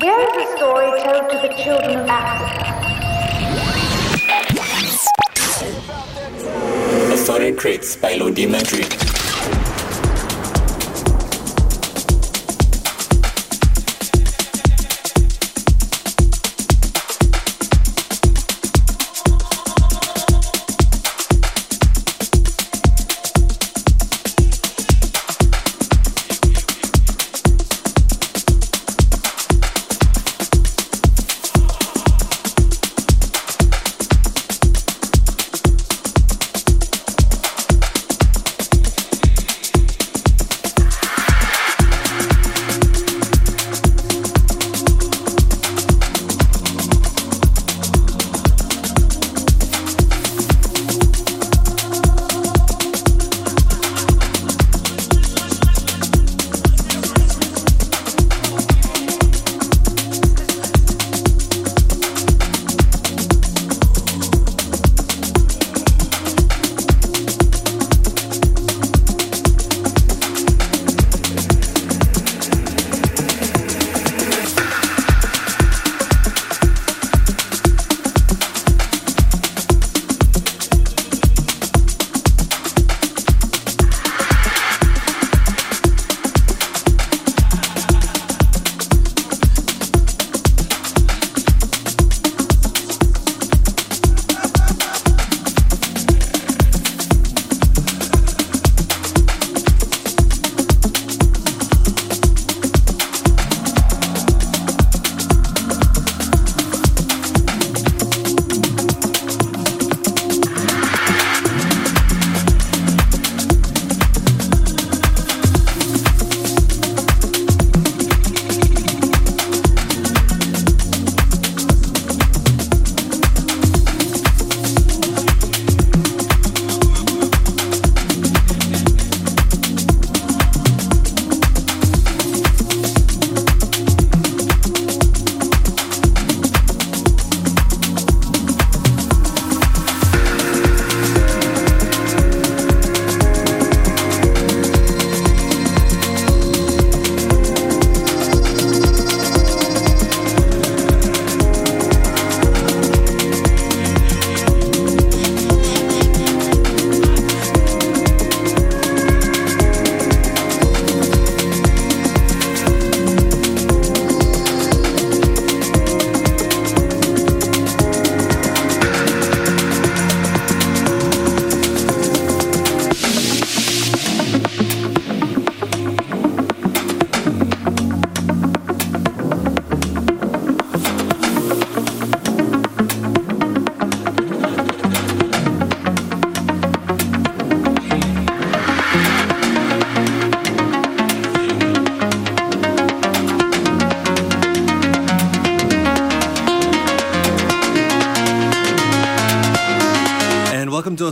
[0.00, 2.72] Where is the story told to the children of Africa?
[7.12, 9.19] Assorted Crates by Lodi Madrid.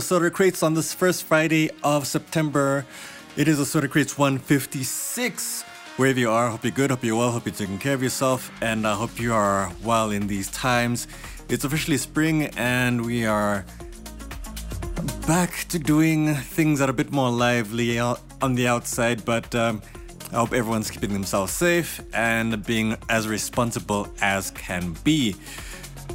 [0.09, 2.83] Assorted Crates on this first Friday of September.
[3.37, 5.61] It is Assorted Crates 156.
[5.97, 8.51] Wherever you are, hope you're good, hope you're well, hope you're taking care of yourself,
[8.63, 11.07] and I hope you are well in these times.
[11.47, 13.63] It's officially spring, and we are
[15.27, 19.79] back to doing things that are a bit more lively on the outside, but um,
[20.31, 25.35] I hope everyone's keeping themselves safe and being as responsible as can be.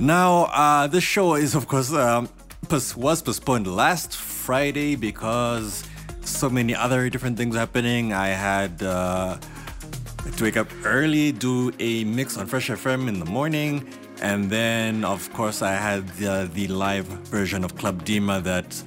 [0.01, 2.29] Now, uh, this show is, of course, um,
[2.75, 5.85] was postponed last Friday because
[6.23, 8.13] so many other different things happening.
[8.13, 9.39] I had uh,
[10.37, 13.87] to wake up early, do a mix on Fresh FM in the morning,
[14.21, 18.83] and then of course I had the, the live version of Club Dima that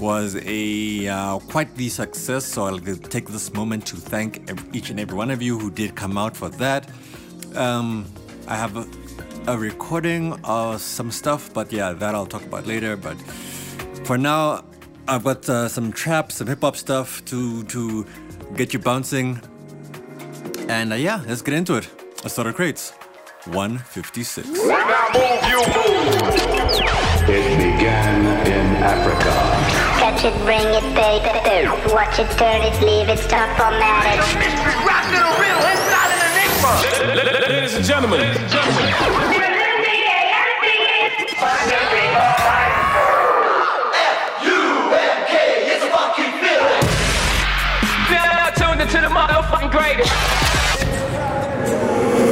[0.00, 2.44] was a uh, quite the success.
[2.44, 5.94] So I'll take this moment to thank each and every one of you who did
[5.94, 6.90] come out for that.
[7.54, 8.06] Um,
[8.48, 8.74] I have
[9.46, 12.96] a recording of some stuff, but yeah, that I'll talk about later.
[12.96, 13.16] But
[14.04, 14.64] for now,
[15.08, 18.06] I've got uh, some trap, some hip hop stuff to to
[18.56, 19.40] get you bouncing.
[20.68, 21.88] And uh, yeah, let's get into it.
[22.24, 22.92] Assorted Crates,
[23.46, 24.46] 156.
[24.48, 26.60] When I move, you move.
[27.28, 29.32] It began in Africa.
[30.00, 31.68] Catch it, bring it, baby.
[31.92, 34.20] Watch it, turn it, leave it, stop formatted.
[34.38, 36.19] Mystery rock to the real, it's not an enigma.
[36.70, 38.20] Ladies and gentlemen.
[38.20, 38.86] Ladies and gentlemen.
[48.90, 50.10] to the motherfucking greatest.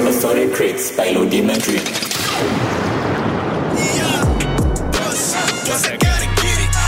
[0.08, 1.78] Assorted foreign crates by Lodimetry.
[5.66, 6.78] Cause I gotta get it.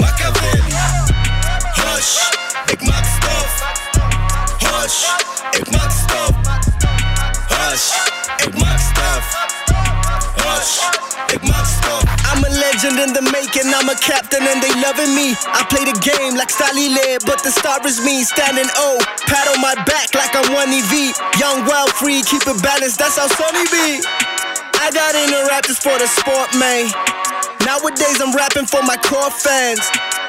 [0.00, 0.74] Machiavelli.
[1.74, 2.16] Hush,
[2.72, 3.52] ik maak stof.
[4.58, 5.00] Hush,
[5.50, 6.34] ik maak stof.
[7.48, 7.88] Hush,
[8.46, 9.24] ik maak stof.
[10.44, 11.04] Hush.
[12.28, 15.34] I'm a legend in the making, I'm a captain and they loving me.
[15.52, 18.24] I play the game like Stalile, but the star is me.
[18.24, 21.16] Standing O, pat on my back like I'm 1EV.
[21.40, 24.04] Young, wild, free, keep it balanced, that's how Sonny be.
[24.78, 26.92] I got into rap just for the sport, man.
[27.64, 29.80] Nowadays I'm rapping for my core fans.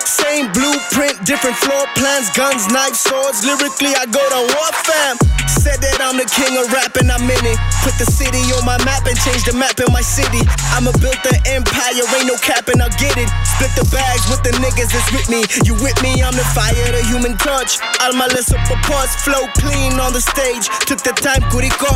[0.08, 3.44] Same blueprint, different floor plans, guns, knives, swords.
[3.44, 5.20] Lyrically, I go to war fam.
[5.52, 7.60] Said that I'm the king of rap and I'm in it.
[7.84, 10.48] Put the city on my map and change the map in my city.
[10.72, 13.28] I'ma build the empire, ain't no cap and I'll get it.
[13.44, 15.44] Split the bags with the niggas that's with me.
[15.68, 17.80] You with me, I'm the fire, the human touch.
[18.00, 20.72] All my list up parts flow clean on the stage.
[20.88, 21.92] Took the time, Kuriko.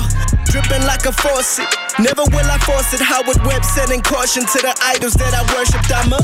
[0.52, 1.64] Dripping like a faucet.
[1.98, 3.00] Never will I force it.
[3.00, 5.88] Howard Webb sending caution to the idols that I worshipped.
[5.88, 6.20] I'm a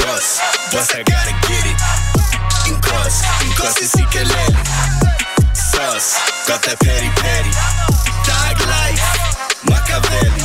[0.00, 0.40] Boss,
[0.72, 1.76] boss, I gotta get it.
[2.64, 4.56] In cause, in cause it's Ikelele.
[5.52, 6.16] Sauce,
[6.48, 7.52] got that petty petty.
[8.24, 9.04] Dog life,
[9.68, 10.40] Machiavelli.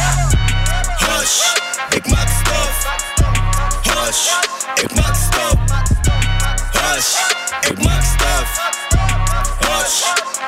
[0.99, 1.55] Hush,
[1.95, 2.75] ik maak stof.
[3.95, 4.27] Hush,
[4.83, 5.57] ik maak stop.
[6.75, 7.15] Hush,
[7.71, 8.49] ik maak stof.
[9.63, 10.03] Hush,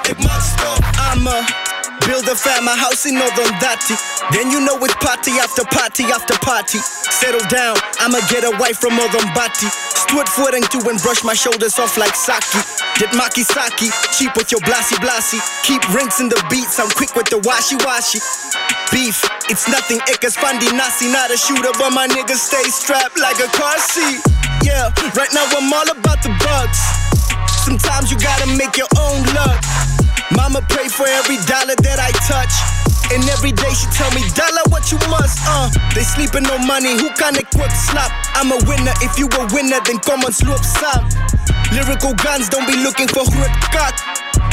[0.09, 0.83] ik maak stop.
[1.15, 1.66] I'ma
[2.07, 3.93] build a fam, a house in Northern Dati.
[4.31, 6.79] Then you know it's party after party after party.
[7.11, 9.67] Settle down, I'ma get a wife from Northern Bati.
[10.07, 12.63] Stood footing to and brush my shoulders off like Saki.
[12.95, 15.43] Get Maki Saki, cheap with your blasty blasty.
[15.67, 18.23] Keep rinks in the beats, I'm quick with the washi washi.
[18.89, 19.19] Beef,
[19.51, 23.51] it's nothing, Ikas Fandi Nasi, not a shooter, but my niggas stay strapped like a
[23.51, 24.23] car seat.
[24.63, 26.79] Yeah, right now I'm all about the bugs.
[27.67, 29.96] Sometimes you gotta make your own luck.
[30.35, 32.51] Mama pray for every dollar that I touch.
[33.15, 35.71] And every day she tell me, dollar what you must, uh.
[35.95, 38.11] They sleeping on money, who can equip slap?
[38.35, 41.07] I'm a winner, if you a winner, then come on sloop some.
[41.71, 43.95] Lyrical guns, don't be looking for grip cock.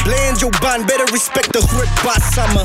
[0.07, 2.63] Bland your band, better respect the grip boss summer.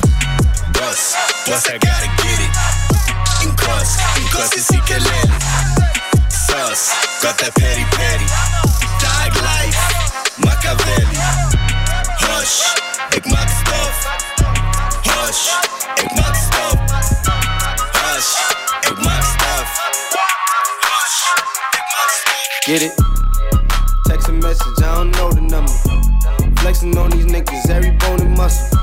[0.78, 1.18] Boss,
[1.50, 2.54] boss, I gotta get it.
[3.42, 5.34] In cause, in cause it's Ikelele.
[6.30, 8.26] Sauce, got that petty petty.
[9.02, 9.78] Dog life,
[10.38, 11.18] Machiavelli.
[12.22, 12.70] Hush,
[13.16, 14.18] ik maak stof.
[15.02, 15.48] Hush,
[15.94, 16.74] ik maak stof.
[17.92, 18.34] Hush,
[18.90, 19.68] ik maak stof.
[20.80, 21.18] Hush,
[21.70, 22.62] ik maak stof.
[22.64, 22.94] Get it?
[24.02, 25.72] Text a message, I don't know the number.
[26.60, 28.78] Flexing on these niggas, every bone and muscle.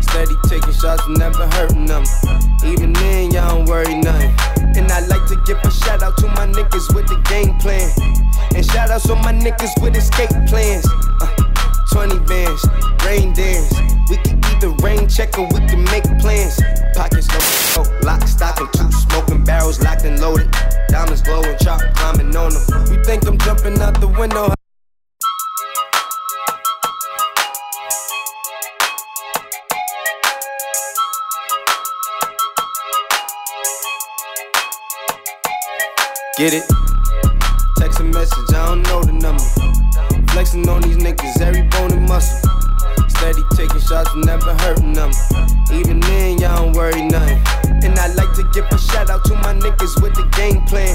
[0.00, 2.04] Steady taking shots, never hurting them.
[2.64, 4.34] Even then, y'all don't worry nothing.
[4.76, 7.90] And I like to give a shout out to my niggas with the game plan.
[8.54, 10.86] And shout outs on my niggas with escape plans.
[13.34, 13.74] Dance.
[14.08, 16.60] We can either rain check or we can make plans.
[16.94, 17.28] Pockets
[17.76, 20.50] low, lock, stock, and two smoking barrels locked and loaded.
[20.88, 22.90] Diamonds glowing, chop climbing on them.
[22.90, 24.54] We think I'm jumping out the window.
[36.36, 36.64] Get it?
[37.78, 40.32] Text a message, I don't know the number.
[40.32, 42.43] Flexing on these niggas, every bone and muscle.
[43.24, 45.10] Steady taking shots, never hurting them.
[45.72, 47.40] Even then, y'all don't worry nothing.
[47.82, 50.94] And I like to give a shout out to my niggas with the game plan.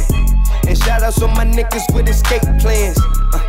[0.67, 2.99] And shout outs to my niggas with escape plans.
[3.33, 3.48] Uh,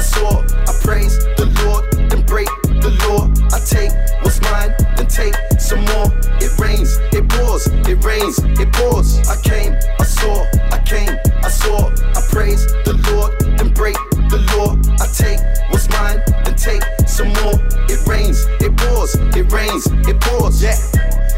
[0.00, 3.28] I saw, I praise the Lord, then break the law.
[3.52, 3.92] I take
[4.24, 6.08] what's mine, then take some more.
[6.40, 9.20] It rains, it pours, it rains, it pours.
[9.28, 11.12] I came, I saw, I came,
[11.44, 13.92] I saw, I praise the Lord, then break
[14.32, 14.72] the law.
[14.96, 15.36] I take
[15.68, 17.60] what's mine, then take some more.
[17.92, 20.62] It rains, it pours, it rains, it pours.
[20.62, 20.80] Yeah,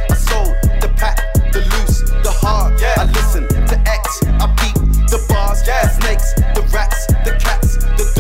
[0.07, 1.19] I sold the pack,
[1.51, 2.81] the loose, the hard.
[2.81, 4.79] Yeah, I listen to X, I beat
[5.11, 5.67] the bars.
[5.67, 7.52] Yeah, snakes, the rats, the cats, the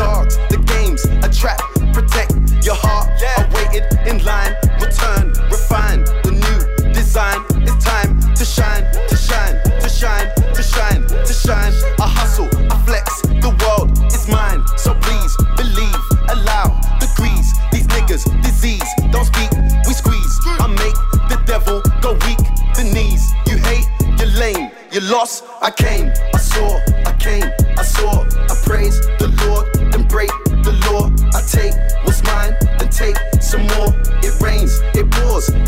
[0.02, 1.60] dogs, the games, a trap,
[1.94, 2.34] protect
[2.66, 3.06] your heart.
[3.22, 6.58] Yeah, I waited in line, return, refine the new
[6.92, 7.38] design.
[7.62, 11.72] It's time to shine, to shine, to shine, to shine, to shine.
[12.04, 14.60] I hustle, I flex, the world is mine.
[14.76, 16.02] So please believe,
[16.34, 16.66] allow
[16.98, 17.48] degrees.
[17.70, 19.50] These niggas, disease, don't speak,
[19.86, 20.34] we squeeze.
[20.64, 20.98] I make
[21.30, 22.42] the devil go weak,
[22.74, 23.22] the knees.
[23.46, 23.86] You hate,
[24.18, 25.44] you're lame, you lost.
[25.62, 27.46] I came, I saw, I came,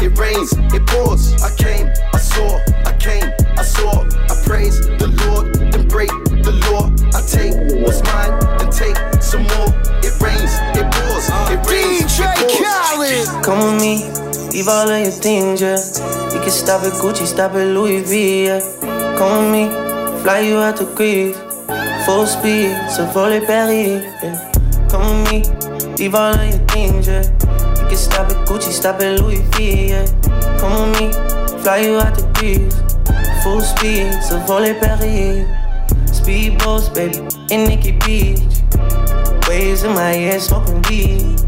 [0.04, 1.32] it rains, it pours.
[1.42, 3.24] I came, I saw, I came,
[3.56, 4.04] I saw.
[4.04, 6.10] I praise the Lord, then break
[6.44, 6.92] the law.
[7.16, 9.72] I take what's mine, then take some more.
[10.04, 13.44] It rains, it pours, it rains, it pours.
[13.44, 14.04] Come with me,
[14.52, 15.80] leave all of your things, yeah.
[16.32, 18.60] You can stop at Gucci, stop at Louis V, yeah.
[19.16, 21.36] Come with me, fly you out to Greece.
[22.04, 24.52] Full speed, so volley Paris, yeah.
[24.90, 27.22] Come with me, leave all of your things, yeah.
[27.94, 30.06] Stop at Gucci, stop at Louis V, yeah.
[30.58, 31.12] Come with me,
[31.62, 32.74] fly you out to Greece.
[33.42, 35.46] Full speed, so volley Paris.
[36.10, 37.18] Speedboats, baby,
[37.54, 38.40] in Nikki Beach.
[39.48, 41.38] Waves in my head, smoking weed.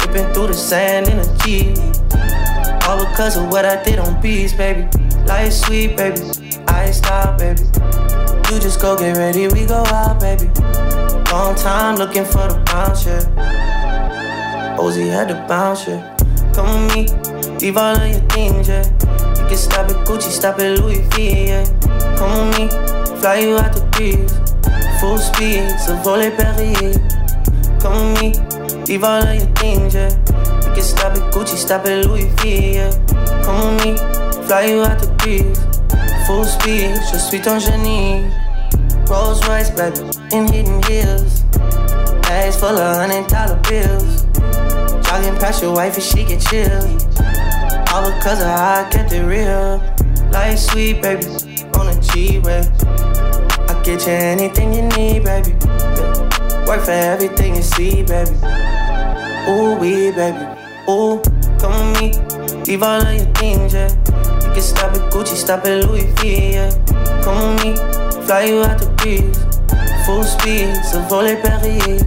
[0.00, 1.76] Ripping through the sand in a Jeep.
[2.88, 4.88] All because of what I did on beats, baby.
[5.26, 6.20] Life sweet, baby.
[6.68, 7.62] I ain't stop, baby.
[8.50, 10.48] You just go get ready, we go out, baby.
[11.30, 13.77] Long time looking for the bounce, yeah.
[14.78, 16.16] Ozzy had to bounce, yeah.
[16.54, 18.84] Come with me, leave all of your things, yeah.
[19.34, 21.64] You can stop at Gucci, stop at Louis V, yeah.
[22.16, 22.68] Come with me,
[23.20, 24.32] fly you out to Greece.
[25.00, 26.96] Full speed, so volley Paris.
[27.82, 30.14] Come with me, leave all of your things, yeah.
[30.62, 32.90] You can stop at Gucci, stop at Louis V, yeah.
[33.42, 33.96] Come with me,
[34.46, 35.58] fly you out to Greece.
[36.28, 38.30] Full speed, je suis ton génie.
[39.08, 41.42] Rolls Royce, baby, in hidden hills.
[42.22, 44.27] Bags full of hundred dollar bills.
[45.08, 46.82] Jogging past your wife and she get chill.
[47.92, 49.82] All because of how I kept it real.
[50.30, 51.24] Life sweet, baby,
[51.74, 52.60] on a G way.
[53.68, 55.52] I get you anything you need, baby.
[56.68, 58.36] Work for everything you see, baby.
[59.48, 60.44] Ooh, we, baby.
[60.90, 61.22] Ooh,
[61.58, 62.64] come with me.
[62.66, 63.88] Leave all of your things, yeah.
[64.44, 66.70] You can stop at Gucci, stop at Louis V, yeah.
[67.24, 69.38] Come with me, fly you out to Greece.
[70.04, 72.04] Full speed, so volley Paris.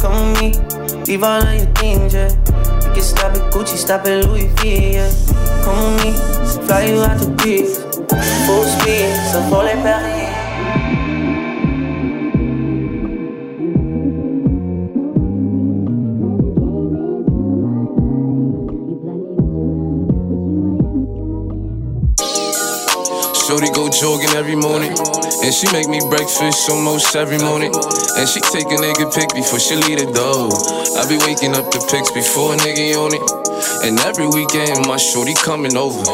[0.00, 0.71] Come with me,
[1.06, 2.28] leave all of your things, yeah.
[2.28, 5.10] You can stop at Gucci, stop at Louis V, yeah.
[5.64, 7.78] Come with me, fly you out to Greece.
[8.46, 10.22] Full speed, so volley Paris.
[23.46, 24.94] Shorty go jogging every morning.
[25.42, 27.74] And she make me breakfast almost every morning.
[28.16, 30.54] And she take a nigga pic before she leave the door.
[30.94, 33.42] I be waking up the pics before a nigga on it.
[33.82, 36.04] And every weekend, my shorty coming over.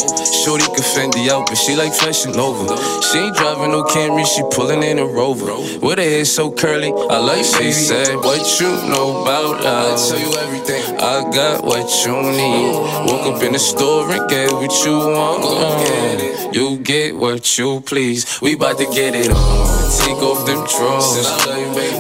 [0.44, 2.64] Shorty can Fendi out, but she like flashing over.
[3.02, 5.52] She ain't driving no Camry, she pulling in a Rover.
[5.85, 9.92] With her hair so curly, I like she said, What you know about love?
[9.92, 10.82] I tell you everything.
[11.00, 12.73] I got what you need.
[13.11, 16.54] Woke up in the store and get what you want.
[16.54, 18.40] You get what you please.
[18.40, 19.66] We bout to get it on.
[19.90, 21.26] Take off them drawers.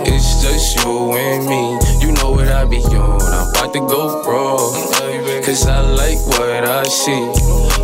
[0.06, 1.78] It's just you and me.
[1.98, 3.18] You know what I be on.
[3.20, 4.56] I'm about to go raw.
[5.42, 7.24] Cause I like what I see.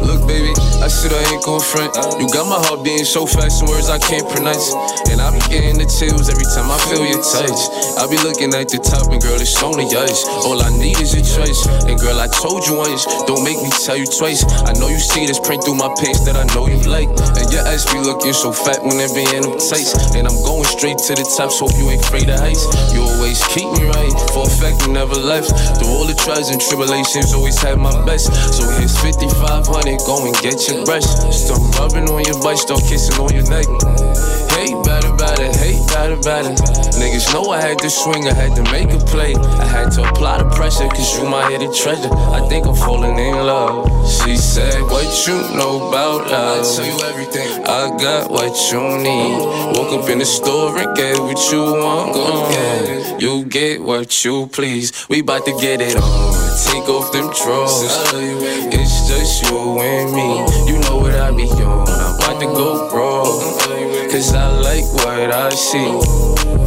[0.05, 0.53] Look, baby,
[0.85, 1.97] I said I ain't gon' front.
[2.21, 4.77] You got my heart beating so fast, some words I can't pronounce.
[5.09, 7.57] And I be getting the chills every time I feel your touch.
[7.97, 10.29] I be looking at the top, and girl, it's only us.
[10.45, 11.65] All I need is your choice.
[11.89, 14.45] And girl, I told you once, don't make me tell you twice.
[14.69, 17.09] I know you see this print through my pants that I know you like.
[17.41, 20.15] And your ass be looking so fat when it be them tights.
[20.15, 22.65] And I'm going straight to the top, so hope you ain't afraid of heights.
[22.93, 25.51] You always keep me right, for a fact you never left.
[25.79, 28.29] Through all the trials and tribulations, always had my best.
[28.53, 31.07] So here's 5500, go and get your brush.
[31.33, 33.67] Start rubbing on your butt, start kissing on your neck.
[34.55, 36.55] Hate better, better, hate better, better.
[37.01, 39.35] Niggas know I had to swing, I had to make a play.
[39.35, 42.13] I had to apply the pressure, cause you my hidden treasure.
[42.13, 43.89] I think I'm falling in love.
[44.07, 46.61] She said, What you know about love?
[46.61, 47.65] I tell you everything.
[47.65, 49.14] I got what you need.
[49.75, 52.17] Woke up in the store and get what you want.
[52.17, 55.07] Uh, you get what you please.
[55.09, 56.35] We bout to get it on.
[56.67, 57.83] Take off them drawers.
[58.73, 60.73] It's just you and me.
[60.73, 61.89] You know what I be on.
[61.89, 63.25] I'm about to go raw.
[64.11, 66.64] Cause I like what I see.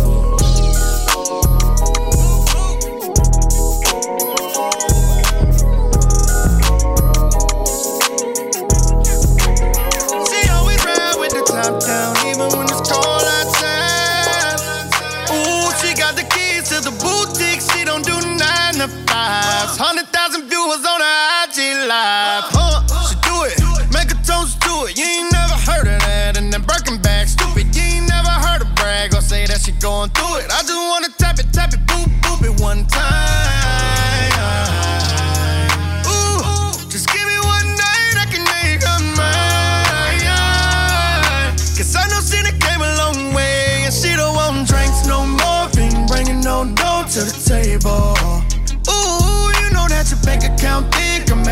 [19.08, 19.78] Fives.
[19.78, 22.46] Hundred thousand viewers on her IG live.
[22.52, 22.84] Huh?
[23.08, 23.56] She do it,
[23.94, 24.98] make a toast to it.
[24.98, 26.38] You ain't never heard of that.
[26.38, 27.76] And then Birkin bag, stupid.
[27.76, 30.52] You ain't never heard her brag or say that she going through it.
[30.52, 33.08] I just wanna tap it, tap it, boop, boop it one time.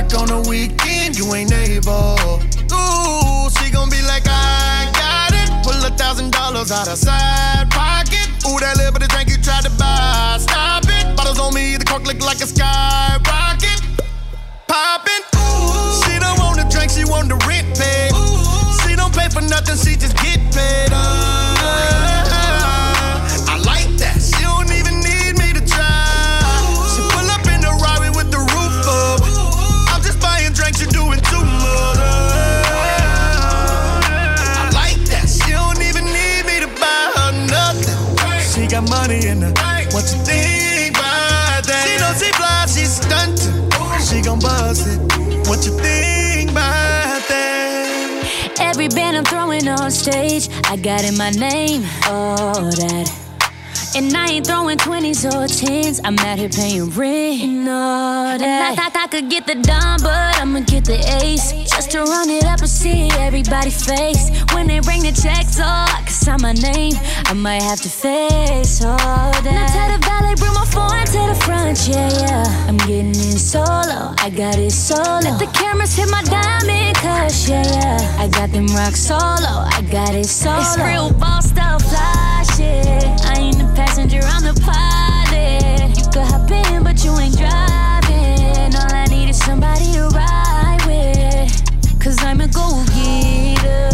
[0.08, 2.18] Back on the weekend, you ain't able.
[2.74, 5.50] Ooh, she gon' be like, I got it.
[5.64, 8.28] Pull a thousand dollars out of side pocket.
[8.46, 10.38] Ooh, that little drink you tried to buy.
[10.40, 11.16] Stop it.
[11.16, 13.82] Bottles on me, the cork look like a skyrocket.
[14.68, 15.24] Poppin'.
[15.36, 18.25] Ooh, she don't want the drink, she want the rent paid.
[50.86, 53.25] Got in my name, all that.
[53.96, 58.42] And I ain't throwing 20s or 10s, I'm out here paying rent and all that.
[58.42, 61.54] And I thought I could get the dime, but I'ma get the ace.
[61.72, 64.30] Just to run it up and see everybody face.
[64.54, 66.96] When they bring the checks, oh, I can sign my name.
[67.24, 69.44] I might have to face all that.
[69.46, 72.68] Now tell the valet, bring my phone to the front, yeah, yeah.
[72.68, 75.24] I'm getting in solo, I got it solo.
[75.24, 78.20] Let the cameras hit my diamond cush, yeah, yeah.
[78.20, 80.60] I got them rock solo, I got it solo.
[80.60, 82.95] It's real boss stuff, fly shit.
[84.06, 85.98] Passenger, I'm the pilot.
[85.98, 88.76] You could hop in, but you ain't driving.
[88.76, 92.00] All I need is somebody to ride with.
[92.00, 93.90] Cause I'm a go getter.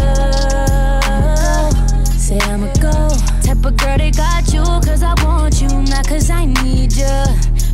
[2.18, 3.08] Say I'm a go.
[3.40, 7.24] Type of girl that got you, cause I want you, not cause I need you.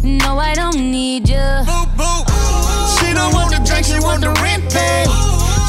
[0.04, 1.34] No, I don't need you.
[1.66, 3.00] Boop, boop.
[3.00, 5.08] She don't want the drink, she want the rent paid.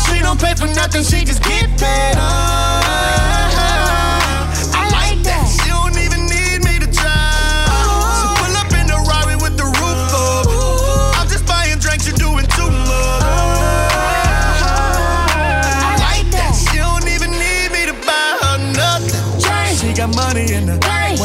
[0.05, 2.13] She don't pay for nothing, she just get paid.
[2.15, 3.48] Uh,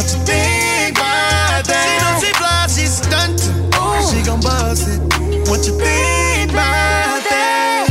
[0.04, 1.88] What you think about that?
[1.88, 3.56] She know she fly, she stuntin'.
[4.10, 5.00] She gon' buzz it.
[5.48, 7.88] What you think about that?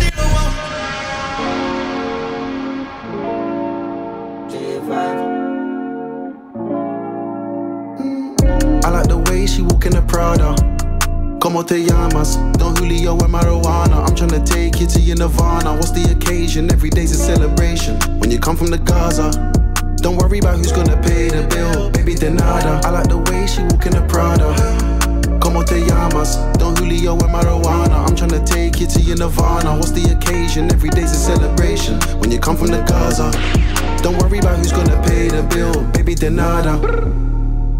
[8.85, 10.53] I like the way she walk in the Prada.
[11.39, 12.35] Como te llamas?
[12.59, 14.07] Don Julio and marijuana.
[14.07, 15.73] I'm tryna take you to your Nirvana.
[15.73, 16.71] What's the occasion?
[16.71, 17.99] Every day's a celebration.
[18.19, 19.31] When you come from the Gaza,
[20.03, 21.89] don't worry about who's gonna pay the bill.
[21.89, 22.85] Baby, de nada.
[22.85, 24.51] I like the way she walk in the Prada.
[25.39, 26.35] Como te llamas?
[26.59, 28.05] Don Julio and marijuana.
[28.05, 29.75] I'm tryna take you to your Nirvana.
[29.77, 30.69] What's the occasion?
[30.71, 31.99] Every day's a celebration.
[32.19, 33.31] When you come from the Gaza,
[34.03, 35.81] don't worry about who's gonna pay the bill.
[35.93, 37.32] Baby, de nada.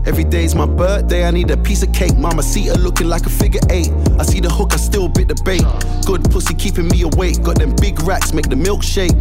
[0.05, 2.17] Every day's my birthday, I need a piece of cake.
[2.17, 3.89] Mama see her looking like a figure eight.
[4.19, 5.63] I see the hook, I still bit the bait.
[6.05, 7.41] Good pussy keeping me awake.
[7.41, 9.15] Got them big racks, make the milk shake.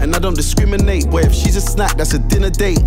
[0.00, 2.82] And I don't discriminate, Boy, if she's a snack, that's a dinner date.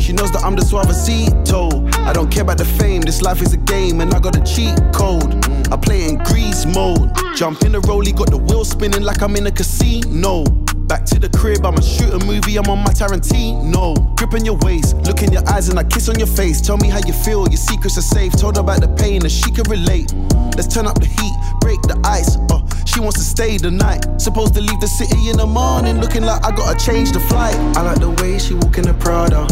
[0.00, 1.94] She knows that I'm the suavecito.
[1.98, 4.42] I don't care about the fame, this life is a game, and I got a
[4.42, 5.32] cheat code.
[5.72, 7.12] I play in grease mode.
[7.36, 10.63] Jump in the rollie, got the wheel spinning like I'm in a casino.
[10.86, 14.14] Back to the crib, I'ma shoot a movie, I'm on my Tarantino.
[14.16, 16.60] Grip on your waist, look in your eyes, and I kiss on your face.
[16.60, 18.32] Tell me how you feel, your secrets are safe.
[18.32, 20.12] Told her about the pain, and she can relate.
[20.56, 22.36] Let's turn up the heat, break the ice.
[22.50, 24.04] Uh, she wants to stay the night.
[24.20, 27.54] Supposed to leave the city in the morning, looking like I gotta change the flight.
[27.76, 29.46] I like the way she walk in the Prada.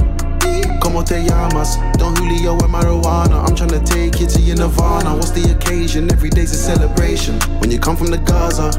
[0.83, 1.77] Como te llamas?
[1.97, 3.49] Don Julio and marijuana.
[3.49, 5.15] I'm tryna take you to your Nirvana.
[5.15, 6.11] What's the occasion?
[6.13, 7.41] Every day's a celebration.
[7.61, 8.71] When you come from the Gaza,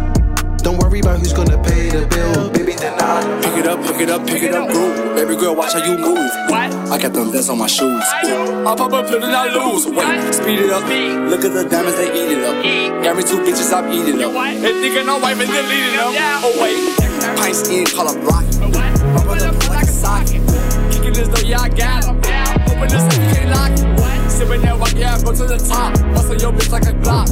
[0.64, 2.50] don't worry about who's gonna pay the bill.
[2.50, 5.16] Baby, then I Pick it up, pick it up, pick it up, groove.
[5.16, 6.32] Baby girl, watch how you move.
[6.48, 6.72] What?
[6.90, 8.04] I got them vests on my shoes.
[8.24, 9.86] I pop a pill and I lose.
[9.86, 10.84] Wait, speed it up.
[11.30, 13.04] Look at the diamonds, they eat it up.
[13.04, 14.32] Got me two bitches, I'm eating up.
[14.34, 16.16] They thinking I'm wife and deleting them.
[16.48, 16.80] Oh wait,
[17.38, 18.46] pints in, call up rock.
[18.64, 20.26] My brother put like a sock.
[20.26, 22.10] Kicking this though, yeah I got it.
[22.72, 24.32] Open this up, you can't lock it.
[24.32, 25.94] Sipping that white, yeah, go to the top.
[26.16, 27.28] Bustin' your bitch like a Glock.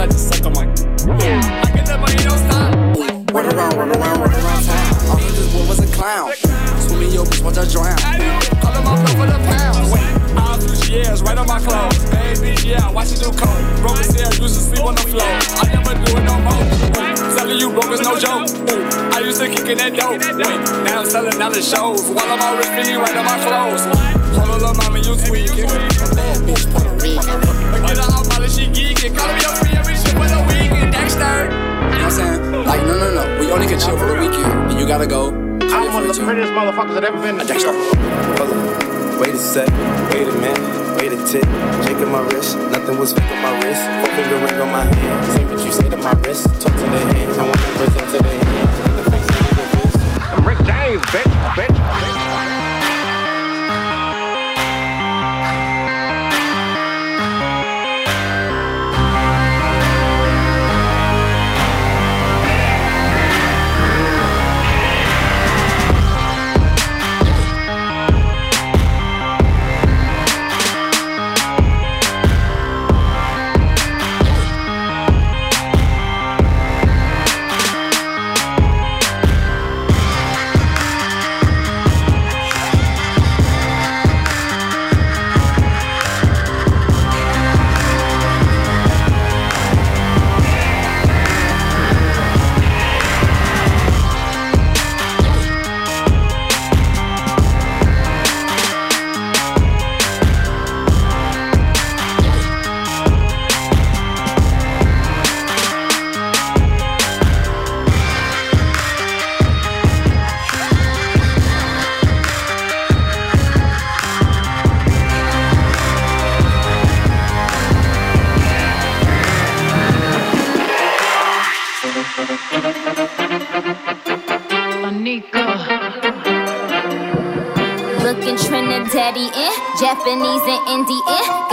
[0.00, 0.62] She like to suck on my.
[0.62, 3.34] I get that money, don't stop.
[3.34, 5.10] Run around, run around, run around town.
[5.10, 6.49] All he just was was a clown.
[6.90, 7.96] Swimming your bitch, watch her drown.
[8.58, 9.94] Call him up for the pounds.
[10.36, 11.96] All through she is, right on my clothes.
[12.42, 13.62] Bitch, yeah, watch it do coke.
[13.80, 15.30] Broke as hell, used to sleep on the floor.
[15.62, 16.66] I never do it no more.
[17.38, 18.50] Telling you broke is no joke.
[18.68, 20.18] Ooh, I used to kick smoking that dope.
[20.18, 22.10] Wait, now I'm selling out the shows.
[22.10, 23.84] While I'm all really right on my clothes.
[24.34, 25.66] Hold on, mama, you tweaking.
[26.14, 27.40] Bad bitch, Puerto Rican.
[27.86, 29.16] Get her out, Molly, she geeking.
[29.16, 30.92] Call me up for every shit for the weekend.
[30.92, 31.22] Dexter.
[31.22, 32.64] You know what I'm saying?
[32.66, 33.40] Like, no, no, no.
[33.40, 34.70] We only can chill for the weekend.
[34.70, 35.49] And you gotta go.
[35.72, 37.72] I'm one of the prettiest motherfuckers that ever been to Dexter.
[37.72, 39.20] Hold up.
[39.20, 39.68] Wait a sec,
[40.12, 41.44] wait a minute, wait a tick.
[41.84, 43.82] Shaking my wrist, nothing was fake on my wrist.
[44.02, 45.32] Four finger ring on my hand.
[45.32, 46.46] Say what you say to my wrist.
[46.60, 48.96] Talk to the hands, I want to present to the hands.
[48.96, 49.98] The face of the wrist.
[50.32, 52.49] I'm Rick James, bitch, bitch.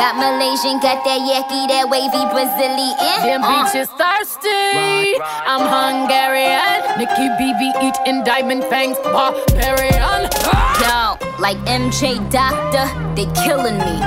[0.08, 2.96] Got Malaysian, got that yaki, that wavy Brazilian.
[3.28, 3.67] Them Uh.
[3.67, 5.20] bitches thirsty.
[5.46, 6.80] I'm Hungarian.
[6.98, 8.98] Nikki BB eating diamond fangs.
[9.04, 10.32] Barbarian.
[10.80, 14.00] Yo, like MJ Doctor, they killing me.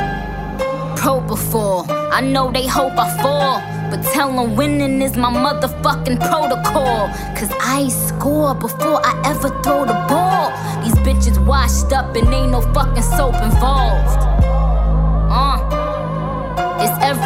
[0.96, 3.60] Propofol, I know they hope I fall.
[3.90, 7.08] But tell them winning is my motherfucking protocol.
[7.36, 10.48] Cause I score before I ever throw the ball.
[10.82, 14.29] These bitches washed up and ain't no fucking soap involved.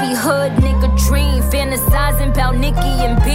[0.04, 3.32] Every hood nigga dream, fantasizing about Nicki and B.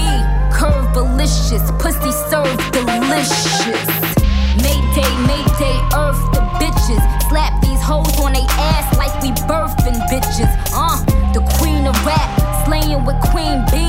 [0.53, 3.87] Curve delicious, pussy served delicious.
[4.61, 7.01] Mayday, Mayday, earth the bitches.
[7.29, 10.49] Slap these hoes on they ass like we birthing bitches.
[10.73, 10.97] Uh,
[11.33, 12.29] the queen of rap,
[12.65, 13.87] slaying with Queen B.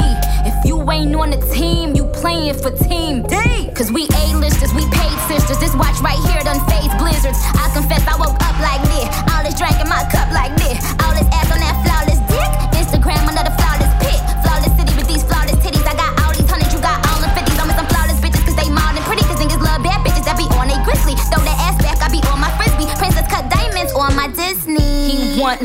[0.48, 3.68] If you ain't on the team, you playing for Team D.
[3.74, 5.58] Cause we A-listers, we paid sisters.
[5.58, 7.40] This watch right here done phase blizzards.
[7.60, 9.10] I confess I woke up like this.
[9.32, 10.80] All this drink in my cup like this.
[11.04, 11.49] All this ass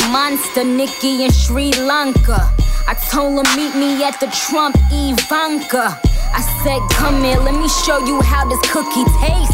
[0.10, 2.52] monster Nikki in Sri Lanka.
[2.88, 6.00] I told him meet me at the Trump Ivanka.
[6.34, 9.54] I said, come here, let me show you how this cookie tastes.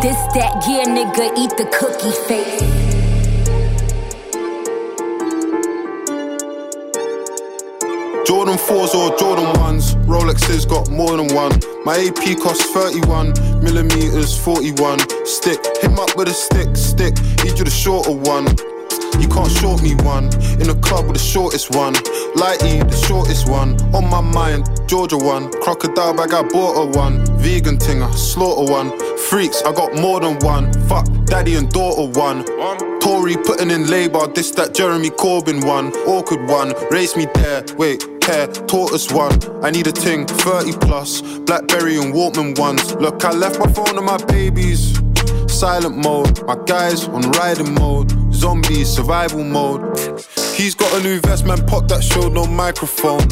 [0.00, 2.60] This that yeah, nigga, eat the cookie face.
[8.26, 11.52] Jordan 4s or Jordan 1s, Rolexes got more than one.
[11.84, 14.98] My AP costs 31, millimeters 41.
[15.26, 18.46] Stick, him up with a stick, stick, need you the shorter one.
[19.20, 20.26] You can't short me one,
[20.60, 21.94] in a club with the shortest one.
[22.34, 23.80] Lighty, the shortest one.
[23.94, 25.50] On my mind, Georgia one.
[25.62, 27.24] Crocodile bag, I bought a one.
[27.38, 28.90] Vegan tinger, slaughter one.
[29.16, 30.72] Freaks, I got more than one.
[30.88, 32.44] Fuck, daddy and daughter one.
[33.00, 35.92] Tory putting in labor, this that Jeremy Corbyn one.
[36.06, 39.38] Awkward one, raise me there, wait, care, tortoise one.
[39.62, 41.20] I need a ting, 30 plus.
[41.40, 42.94] Blackberry and Walkman ones.
[42.94, 44.98] Look, I left my phone on my babies.
[45.54, 48.10] Silent mode, my guys on riding mode.
[48.34, 49.96] Zombie survival mode.
[50.52, 53.22] He's got a new vest, man, pop that showed no microphone.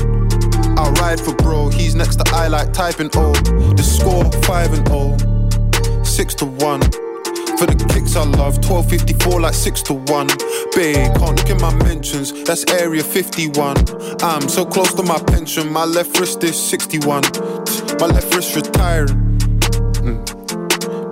[0.78, 3.32] I ride for bro, he's next to I like typing O.
[3.74, 6.04] The score 5 and 0.
[6.04, 6.80] 6 to 1.
[7.58, 10.26] For the kicks I love, 1254 like 6 to 1.
[10.76, 13.76] Babe, can't look in my mentions, that's area 51.
[14.22, 17.24] I'm so close to my pension, my left wrist is 61.
[17.98, 19.38] My left wrist retiring.
[20.06, 20.31] Mm.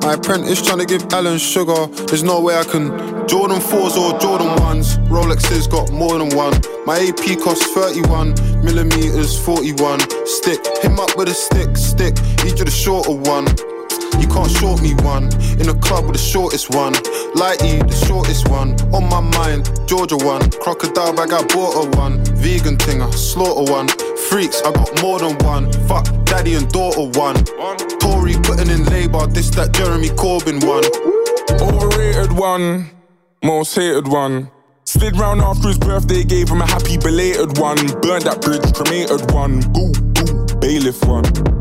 [0.03, 1.87] My apprentice trying to give Alan Sugar.
[2.07, 2.89] There's no way I can.
[3.29, 4.97] Jordan 4s or Jordan 1s.
[5.09, 6.55] Rolexes got more than one.
[6.87, 8.35] My AP costs 31,
[8.65, 10.01] millimeters 41.
[10.27, 12.15] Stick, him up with a stick, stick.
[12.45, 13.47] Need you the shorter one.
[14.19, 15.25] You can't short me one.
[15.61, 16.95] In the club with the shortest one.
[17.35, 18.75] Lighty, the shortest one.
[18.93, 20.51] On my mind, Georgia one.
[20.51, 22.25] Crocodile bag, I bought a one.
[22.37, 23.89] Vegan tinger, slaughter one.
[24.31, 25.71] freaks, I got more than one.
[25.89, 27.37] Fuck, daddy and daughter one.
[28.01, 30.85] Tory putting in labour, this that Jeremy Corbyn one.
[31.61, 32.91] Overrated one,
[33.45, 34.51] most hated one.
[34.85, 37.77] Slid round after his birthday, gave him a happy belated one.
[38.01, 39.61] Burned that bridge, cremated one.
[39.73, 41.60] Boo, boo, bailiff one.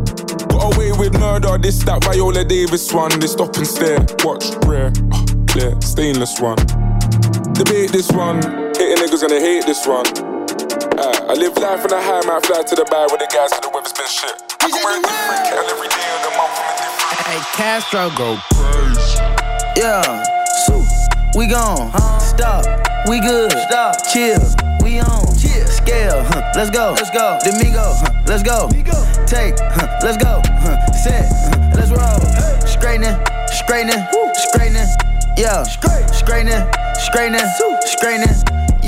[0.70, 3.18] Got away with murder, this that Viola Davis one.
[3.20, 6.58] They stop and stare, watch, rare, uh, clear, stainless one.
[7.54, 8.42] Debate this one,
[8.78, 10.06] hating niggas gonna hate this one.
[11.00, 13.50] Uh, I live life in a high, might fly to the bar with the guys
[13.52, 14.36] to the weather's been shit.
[14.62, 17.18] I can wear a different kettle every day of the month from a different.
[17.26, 19.18] Hey, Castro go crazy.
[19.76, 20.24] Yeah,
[20.68, 20.86] so
[21.38, 21.90] we gone.
[21.94, 22.20] Huh?
[22.20, 22.66] Stop,
[23.10, 23.52] we good.
[23.70, 24.44] Stop, chill,
[24.84, 25.29] we on.
[25.90, 26.94] Scale, huh, let's go.
[26.94, 27.40] Let's go.
[27.44, 28.70] Domingo, huh, let's go.
[29.26, 30.40] Take, huh, let's go.
[30.46, 32.22] Huh, set, huh, let's roll.
[32.68, 33.18] Straightening,
[33.50, 34.86] straightening, straightening.
[35.36, 36.62] Yeah, straightening,
[36.94, 37.42] straightening,
[37.90, 38.69] straightening.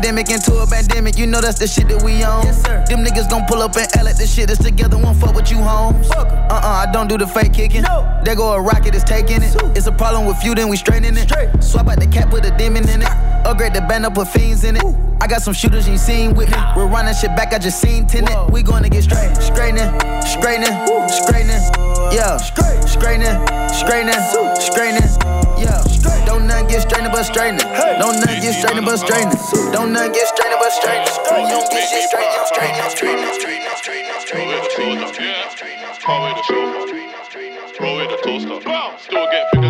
[0.00, 1.18] pandemic into a pandemic.
[1.18, 2.46] You know that's the shit that we on.
[2.86, 4.96] Them niggas gon' pull up and L at the shit that's together.
[4.96, 6.10] Won't fuck with you, homes.
[6.10, 7.82] Uh uh, I don't do the fake kicking.
[7.82, 9.54] There go a rocket, is taking it.
[9.76, 11.28] It's a problem with you, then we straightening it.
[11.62, 13.08] Swap out the cap, put a demon in it.
[13.44, 15.09] Upgrade the band up, with fiends in it.
[15.20, 16.56] I got some shooters you ain't seen with me.
[16.76, 18.50] We're running shit back, I just seen tenant.
[18.50, 19.90] We gonna get straight, straightening,
[20.24, 20.72] straightening,
[21.10, 21.62] straightening.
[22.12, 23.36] Yeah, straightening,
[23.68, 24.20] straightening,
[24.60, 25.08] straightening.
[25.60, 25.82] Yeah,
[26.26, 27.66] don't nothing get straightening but straightening.
[28.00, 29.38] Don't nothing get straightening but straightening.
[29.72, 31.12] Don't nothing get straightening but straightening.
[31.44, 35.94] You don't get shit straight, you straightening, straightening, straightening, straightening, straightening, straightening.
[36.00, 36.80] Throw away the sofa.
[37.76, 38.60] Throw away the toaster.
[39.04, 39.69] Still get figures and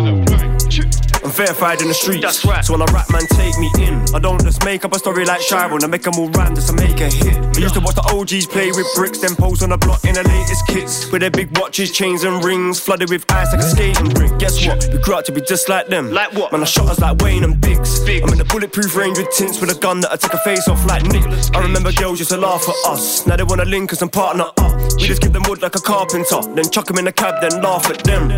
[1.31, 2.21] I'm verified in the streets.
[2.21, 2.65] That's right.
[2.65, 4.03] So when I rap, man, take me in.
[4.13, 5.81] I don't just make up a story like Chiron.
[5.81, 7.39] I make them all rhyme just to make a hit.
[7.55, 10.15] I used to watch the OGs play with bricks, then pose on the block in
[10.15, 11.09] the latest kits.
[11.09, 14.39] With their big watches, chains, and rings, flooded with ice like a skating rink.
[14.39, 14.89] Guess what?
[14.91, 16.11] We grew up to be just like them.
[16.11, 16.51] Like what?
[16.51, 18.01] Man, I shot us like Wayne and Biggs.
[18.01, 20.67] I'm in the bulletproof range with tints with a gun that I take a face
[20.67, 21.23] off like Nick.
[21.55, 23.25] I remember girls used to laugh at us.
[23.25, 24.59] Now they wanna link us and partner up.
[24.99, 27.61] We just give them wood like a carpenter, then chuck them in the cab, then
[27.61, 28.31] laugh at them.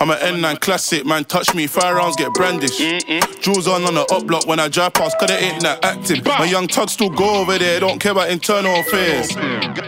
[0.00, 1.24] I'm, an N9 classic, man.
[1.24, 1.66] Touch me,
[2.04, 3.40] firearms get brandished.
[3.40, 6.22] Jewels on on the up block when I drive past, cause it ain't that acting.
[6.24, 9.34] My young tugs still go over there, don't care about internal affairs.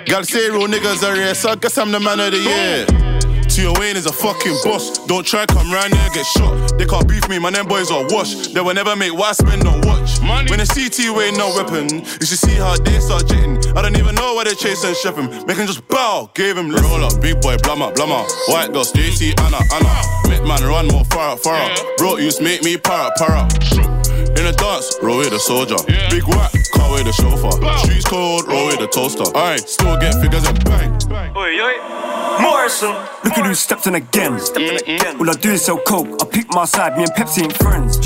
[0.07, 3.16] Gal say real niggas are here, so I guess I'm the man of the year.
[3.57, 4.99] Tion Wayne is a fucking boss.
[5.07, 6.77] Don't try come round here get shot.
[6.77, 7.55] They can't beef me, man.
[7.55, 8.49] Them boys are wash.
[8.49, 10.21] They will never make wise I spend on watch.
[10.51, 13.57] When they see T Wayne no weapon, you should see how they start jitting.
[13.75, 15.31] I don't even know why they chase and chef him.
[15.47, 18.29] Make him just bow, gave him roll up, big boy, blammer, blammer.
[18.49, 20.03] White girl, Stacy, Anna, Anna.
[20.29, 21.75] Make man run more far, far.
[21.97, 23.49] Bro, used make me para, para.
[24.37, 25.81] In a dance, roll with the soldier.
[26.11, 27.57] Big whack, car with the chauffeur.
[27.79, 29.25] Streets cold, roll with the toaster.
[29.25, 30.93] Alright, still get figures and bang.
[31.35, 32.26] Oi, oi.
[32.41, 32.91] Morrison,
[33.25, 34.33] look at who stepped in again.
[34.33, 36.23] All I do is sell coke.
[36.23, 37.99] I pick my side, me and Pepsi ain't friends.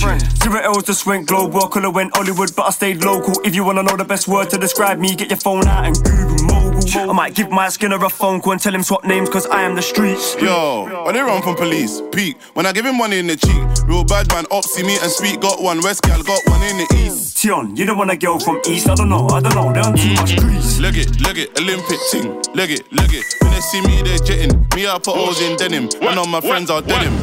[0.43, 1.65] Zero L's just went global.
[1.65, 3.35] I could've went Hollywood, but I stayed local.
[3.45, 5.97] If you wanna know the best word to describe me, get your phone out and
[6.03, 6.80] Google mogul.
[6.97, 9.63] I might give my skinner a phone call and tell him swap names, cause I
[9.63, 10.35] am the streets.
[10.41, 12.41] Yo, when they run from police, peak.
[12.55, 15.11] When I give him money in the cheek, real bad man, up, see me and
[15.11, 15.41] speak.
[15.41, 17.39] Got one, West Gal got one in the east.
[17.39, 19.85] Tion, you don't want a girl from East, I don't know, I don't know, they're
[19.85, 20.81] on too much grease.
[20.81, 22.43] Leg it, leg it, Olympic ting.
[22.55, 23.25] Leg it, leg it.
[23.41, 24.67] When they see me, they're jetting.
[24.75, 25.89] Me, I put O's in denim.
[26.03, 27.17] I know my friends are denim.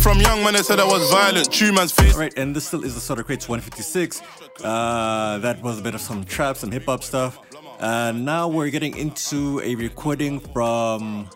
[0.00, 1.50] From young man, they said I was violent.
[1.50, 2.14] True man's face.
[2.14, 4.22] All right, and this still is the Soda Crates 156.
[4.62, 7.38] Uh, that was a bit of some trap, some hip hop stuff.
[7.78, 11.28] Uh, now we're getting into a recording from,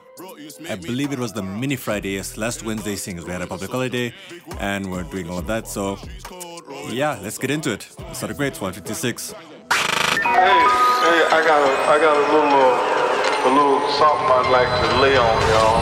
[0.68, 3.46] I believe it was the Mini Friday, yes, last Wednesday, seeing as we had a
[3.46, 4.14] public holiday,
[4.59, 5.68] and we're doing all of that.
[5.68, 5.98] So,
[6.88, 7.87] yeah, let's get into it.
[7.98, 9.33] The Soda Crates 156.
[9.33, 10.31] Hey, hey,
[11.31, 15.16] I got a, I got a little, uh, a little something I'd like to lay
[15.18, 15.81] on y'all.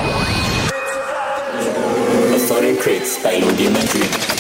[2.32, 4.37] The Soda Crates by Lodi Madrid.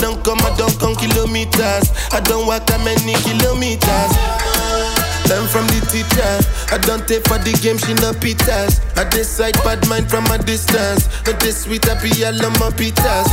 [0.00, 1.90] Don't come, I don't come kilometers.
[2.12, 4.12] I don't walk that many kilometers.
[5.28, 6.32] Learn from the teacher.
[6.70, 8.78] I don't take for the game, she no pitas.
[8.96, 11.08] I decide bad mind from a distance.
[11.24, 13.26] But this sweet happy, I love my pitas.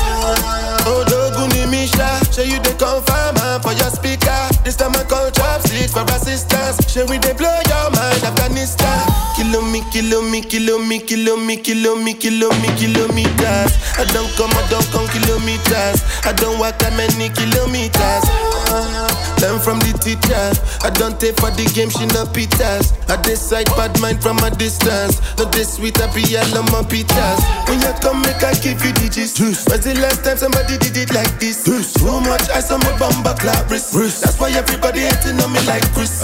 [0.89, 4.41] Oh, Doguni Misha, show you the confirm uh, for your speaker.
[4.63, 5.29] This time I call
[5.61, 6.81] seek for assistance.
[6.91, 9.12] Shall we they blow your mind, Afghanistan?
[9.43, 13.75] Kilo me, kilo me, kilo me, kilo me, kilo me, kilo me, kilometers.
[13.99, 15.99] I don't come, I don't come kilometers.
[16.23, 18.23] I don't walk that many kilometers.
[18.71, 19.11] Uh,
[19.43, 20.47] learn from the teacher.
[20.81, 22.95] I don't take for the game, she no pitas.
[23.11, 25.19] I decide bad mind from a distance.
[25.37, 27.43] Not this sweet, I be all on my pitas.
[27.67, 29.37] When you come, make I give you digits.
[29.43, 31.67] When's the last time somebody did it like this?
[31.67, 33.91] Too much ice on my bumper clap wrist.
[34.23, 36.23] That's why everybody hating on me like Chris.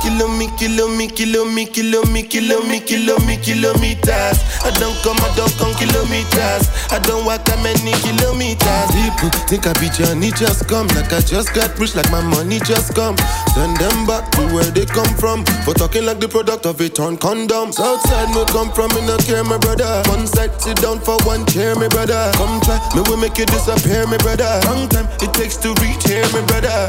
[0.00, 4.38] Kilo me, kilo me, kilo me, kilo me, kilo me, kilo me, kilometers.
[4.62, 6.70] I don't come, I don't come kilometers.
[6.90, 8.88] I don't walk that many kilometers.
[8.94, 10.86] People think I be Johnny, just come.
[10.94, 13.16] Like I just got rich, like my money just come.
[13.54, 15.44] Send them back to where they come from.
[15.64, 17.72] For talking like the product of a torn condom.
[17.72, 20.02] Southside me come from, me no care, my brother.
[20.08, 22.30] One side, sit down for one chair, my brother.
[22.34, 24.48] Come try, me will make you disappear, my brother.
[24.66, 26.88] Long time it takes to reach here, my brother.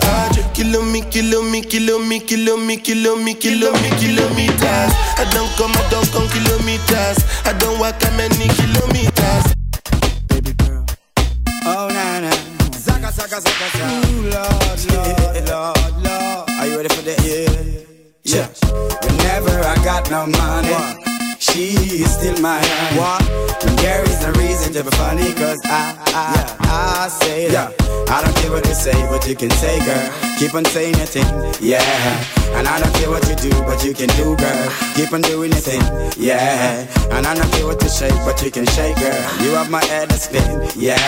[0.53, 2.65] Kilo me, kilo me, kilo me, kilometers.
[5.17, 7.17] I don't come, I don't come kilometers.
[7.45, 9.45] I don't walk that many kilometers.
[10.27, 10.85] Baby girl.
[11.65, 12.31] Oh, na na.
[12.75, 13.85] Zaka, zaka, zaka, zaka.
[14.11, 16.49] Ooh, Lord, Lord, Lord, Lord.
[16.59, 17.19] Are you ready for this?
[17.25, 17.51] Yeah.
[18.23, 18.47] Yeah.
[19.03, 22.99] Whenever I got no money, she is still my honey.
[22.99, 23.21] What?
[23.65, 27.73] And there is no reason to be funny, cause I, I, I say that.
[28.07, 30.09] I don't care what they say, but you can say, girl.
[30.37, 31.25] Keep on saying your thing,
[31.59, 31.81] yeah.
[32.53, 34.69] And I don't care what you do, but you can do, girl.
[34.95, 35.81] Keep on doing your thing,
[36.15, 36.85] yeah.
[37.11, 39.17] And I don't care what you shake, but you can shake, girl.
[39.41, 41.01] You have my head to spin, yeah.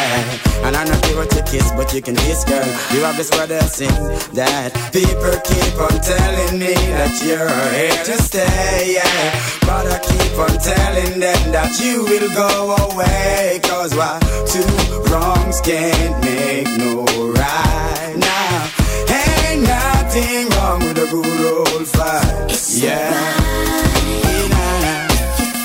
[0.65, 2.65] And I don't care what you kiss, but you can kiss, girl.
[2.91, 3.93] You have this word to sing
[4.33, 9.29] that people keep on telling me that you're here to stay, yeah.
[9.61, 13.59] But I keep on telling them that you will go away.
[13.63, 14.19] Cause why
[14.51, 14.65] two
[15.11, 18.69] wrongs can't make no right now.
[19.09, 22.51] Ain't nothing wrong with a good old fight.
[22.51, 23.11] It's yeah.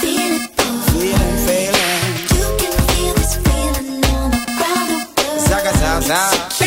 [0.01, 1.92] Feeling, feeling.
[5.48, 6.62] Zaga, zaga, zaga.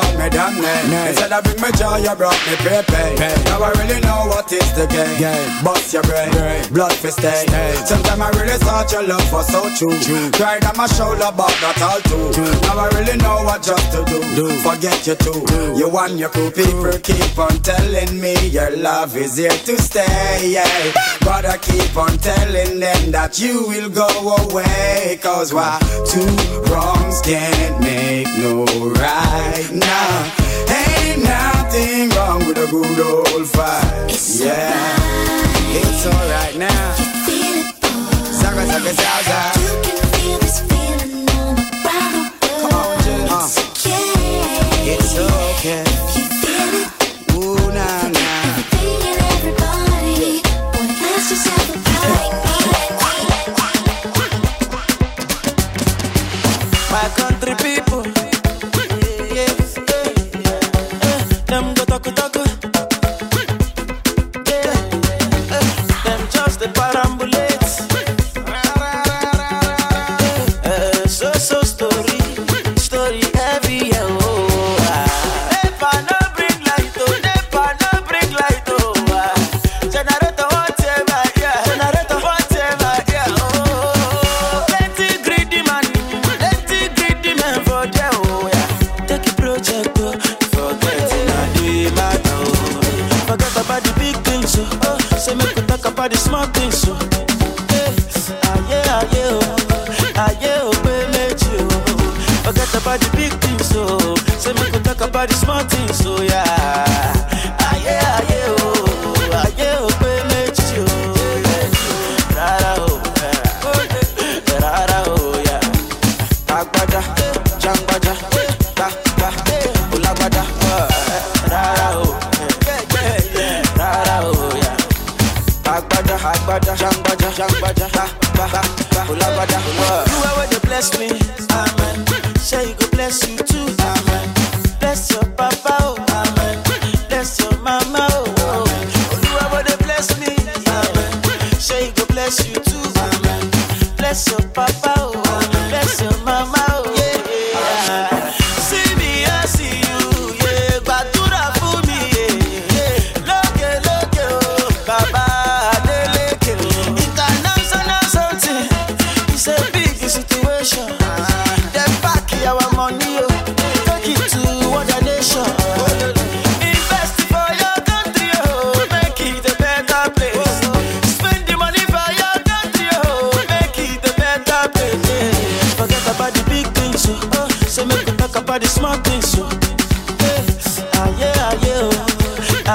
[0.00, 1.08] Call me damn name.
[1.08, 3.18] Instead of bring me joy, you brought me prepaid.
[3.46, 5.64] Now I really know what is the game.
[5.64, 6.30] Bust your brain,
[6.72, 7.46] blood for stay.
[7.84, 10.30] Sometimes I really thought your love was so true.
[10.32, 12.30] Cried on my shoulder, but not all too.
[12.66, 14.48] Now I really know what just to do.
[14.60, 15.40] Forget you too.
[15.76, 20.50] You want your cool people keep on telling me your love is here to stay.
[20.56, 20.92] Yeah.
[21.20, 24.08] But I keep on telling them that you will go
[24.44, 25.18] away.
[25.22, 26.26] Cause why two
[26.70, 28.64] wrongs can't make no
[29.00, 30.32] right now.
[30.68, 34.10] Ain't nothing wrong with a good old fight.
[34.40, 36.94] yeah, it's alright now.
[36.98, 39.40] You feel it, Zaga, zaga, zaga.
[39.86, 41.15] Come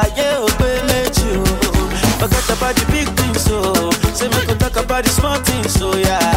[0.03, 1.43] ayé ò pé méjì o
[2.19, 3.91] forget about the big things o so.
[4.17, 5.91] say make we talk about the small things o.
[5.91, 6.30] So, yeah.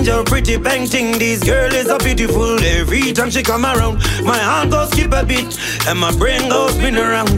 [0.00, 1.18] Angel, pretty painting.
[1.18, 2.58] This girl is so beautiful.
[2.64, 6.72] Every time she come around, my heart goes skip a beat and my brain goes
[6.72, 7.28] spin around.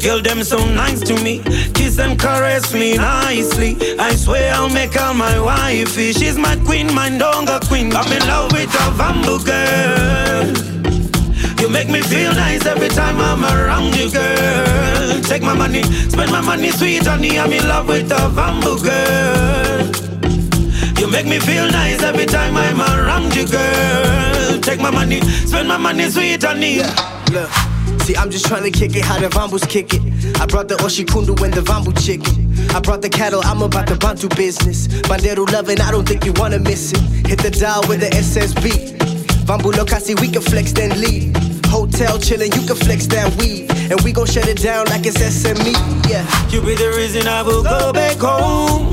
[0.00, 1.42] Girl, them so nice to me,
[1.74, 3.76] kiss and caress me nicely.
[3.98, 6.12] I swear I'll make her my wifey.
[6.12, 7.92] She's my queen, my donga queen.
[7.94, 10.46] I'm in love with a Vambu girl.
[11.60, 15.20] You make me feel nice every time I'm around you, girl.
[15.22, 17.40] Take my money, spend my money, sweet honey.
[17.40, 19.63] I'm in love with a Vambu girl.
[21.14, 24.58] Make me feel nice every time I'm around you, girl.
[24.60, 26.78] Take my money, spend my money, sweet honey.
[27.30, 27.48] Look,
[28.02, 30.02] see, I'm just trying to kick it how the Vambus kick it.
[30.40, 32.34] I brought the Oshikundu and the Vambu chicken.
[32.74, 34.88] I brought the cattle, I'm about the Bantu business.
[35.06, 37.28] Bandero loving, I don't think you wanna miss it.
[37.28, 38.98] Hit the dial with the SSB.
[39.46, 41.32] Vambu Lokasi, we can flex then leave.
[41.66, 43.70] Hotel chillin', you can flex that weed.
[43.88, 45.74] And we gon' shut it down like it's SME,
[46.10, 46.26] yeah.
[46.48, 48.83] You be the reason I will go back home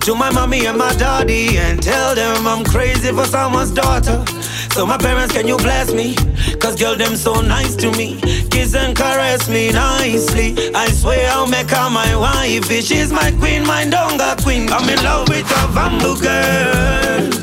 [0.00, 4.24] to my mommy and my daddy and tell them I'm crazy for someone's daughter.
[4.72, 6.14] So my parents, can you bless me?
[6.58, 8.18] Cause girl, them so nice to me.
[8.50, 10.54] Kiss and caress me nicely.
[10.74, 12.64] I swear I'll make her my wife.
[12.70, 14.70] She's my queen, my donga queen.
[14.72, 17.40] I'm in love with a Vambu girl.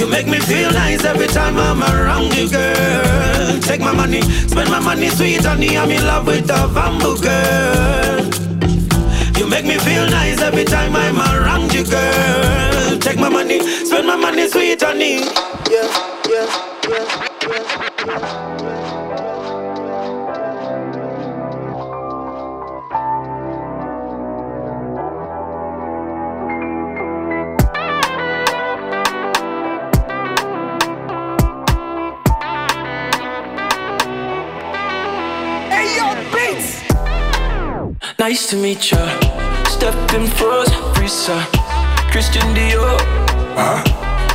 [0.00, 3.60] You make me feel nice every time I'm around you, girl.
[3.60, 5.76] Take my money, spend my money, sweet honey.
[5.78, 8.11] I'm in love with a Vambu girl.
[9.52, 12.98] You make me feel nice every time I'm around you, girl.
[12.98, 15.18] Take my money, spend my money, sweet honey.
[15.70, 15.92] Yeah,
[16.26, 16.48] yeah,
[16.88, 17.06] yeah,
[35.68, 36.80] Hey, yo, beats!
[38.18, 38.90] Nice to meet
[39.82, 39.90] ya.
[39.90, 41.36] Stepping froze, Risa.
[42.10, 42.98] Christian Dior.
[43.56, 43.82] Huh?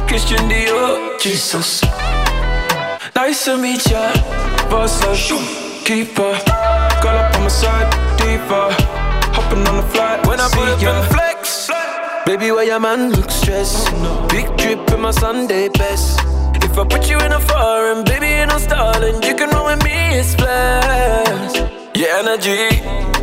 [0.08, 1.20] Christian Dior.
[1.20, 1.82] Jesus.
[3.16, 4.12] Nice to meet ya.
[4.70, 5.16] Boss up.
[5.86, 6.36] Keeper.
[7.02, 7.88] Girl up on my side.
[8.18, 8.76] Diva.
[9.32, 10.26] Hopping on the flight.
[10.28, 11.70] When I put up in flex.
[12.26, 13.88] Baby, why your man look stressed?
[14.28, 16.20] Big trip in my Sunday best.
[16.62, 19.24] If I put you in a foreign, baby, in a stalling.
[19.24, 21.77] You can roll with me, it's flash.
[21.98, 22.70] Your energy,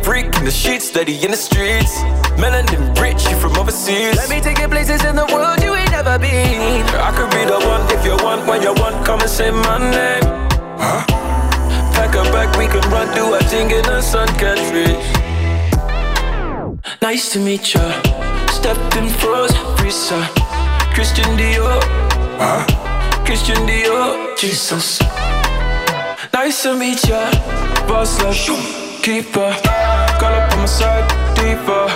[0.03, 1.95] freak in the sheets, steady in the streets.
[2.35, 4.17] Melanin rich, you from overseas.
[4.17, 6.83] Let me take you places in the world you ain't never been.
[6.99, 9.77] I could be the one if you want, when you want, come and say my
[9.79, 10.27] name.
[10.75, 11.05] Huh?
[11.95, 14.27] Pack a bag, we can run, do a thing in the sun,
[14.75, 15.07] reach.
[17.01, 17.79] Nice to meet ya.
[18.51, 20.19] Stepping froze, Risa.
[20.93, 21.79] Christian Dior.
[22.43, 23.23] Huh?
[23.23, 24.35] Christian Dior.
[24.35, 24.99] Jesus.
[26.35, 27.31] Nice to meet ya.
[27.87, 28.35] Boss up.
[29.01, 29.55] Keeper.
[30.19, 31.07] Girl up on my side.
[31.33, 31.87] Diva.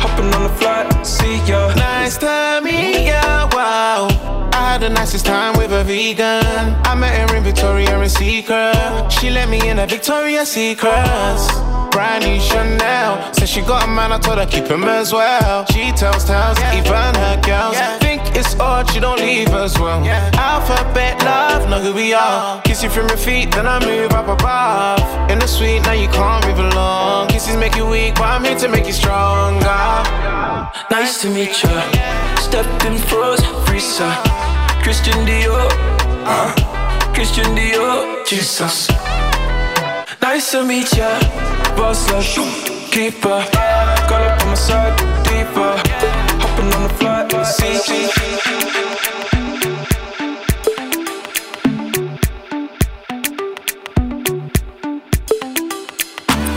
[0.00, 1.06] Hopping on the flight.
[1.06, 1.68] See ya.
[1.74, 4.08] Nice to meet ya, wow.
[4.54, 6.74] I had the nicest time with a vegan.
[6.86, 9.12] I met her in Victoria and Secret.
[9.12, 11.44] She let me in a Victoria's Secrets.
[11.90, 13.34] Brand new Chanel.
[13.34, 15.66] Said she got a man, I told her keep him as well.
[15.66, 17.76] She tells tales, even her girls.
[17.76, 18.03] Think
[18.34, 20.04] it's odd, she don't leave as well.
[20.34, 22.58] Alphabet love, know who we are.
[22.58, 22.60] Oh.
[22.64, 25.30] Kiss you from your feet, then I move up above.
[25.30, 27.28] In the suite, now you can't move along.
[27.28, 29.84] Kisses make you weak, but I'm here to make you stronger.
[30.90, 31.70] Nice to meet ya.
[32.36, 34.10] Stepping froze, Risa.
[34.82, 35.68] Christian Dior.
[36.26, 36.52] Huh?
[37.14, 38.24] Christian Dior.
[38.26, 38.88] Jesus.
[40.20, 41.18] Nice to meet ya.
[41.76, 42.24] Boss up.
[42.90, 43.42] Keeper.
[44.08, 44.96] Girl up on my side.
[45.24, 45.93] Diva.
[46.54, 47.46] Hopping on the flight.
[47.46, 47.78] See.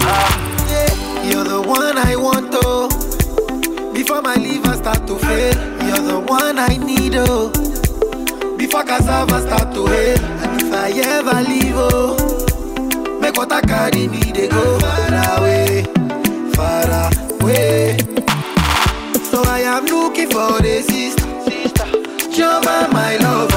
[0.01, 0.53] Ah,
[2.19, 2.89] want, oh.
[3.93, 5.55] Before my liver start to fail,
[5.87, 7.49] you're the one I need, oh.
[8.55, 12.15] Before cassava start to hail, and if I ever leave, oh,
[13.19, 15.83] make what I carry me, they go far away,
[16.53, 17.09] far
[17.41, 17.97] away.
[19.30, 21.84] So I am looking for a sister, sister.
[22.32, 23.56] Chioma, my lover,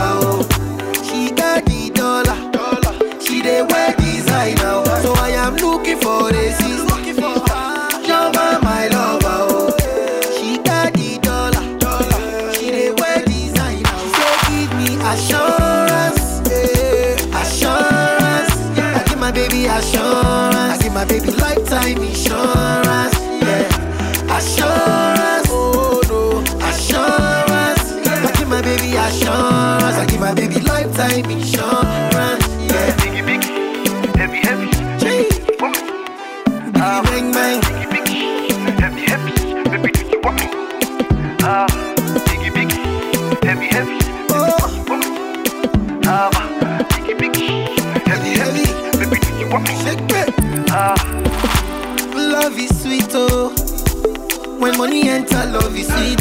[54.61, 56.19] When money enter, love is sweet.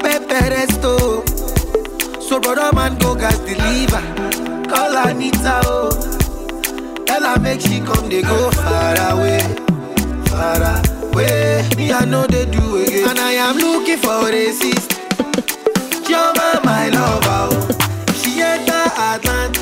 [0.00, 1.22] Pepe resto.
[2.22, 4.02] So brother man go gas deliver.
[4.68, 5.90] Call Anita, oh.
[7.06, 9.40] Tell her make she come, they go far away.
[10.26, 11.68] Far away.
[11.76, 13.08] Me, I know they do again.
[13.08, 14.94] And I am looking for a sister.
[16.06, 18.12] Chioma, my lover, oh.
[18.14, 18.72] She enter
[19.10, 19.60] Atlanta,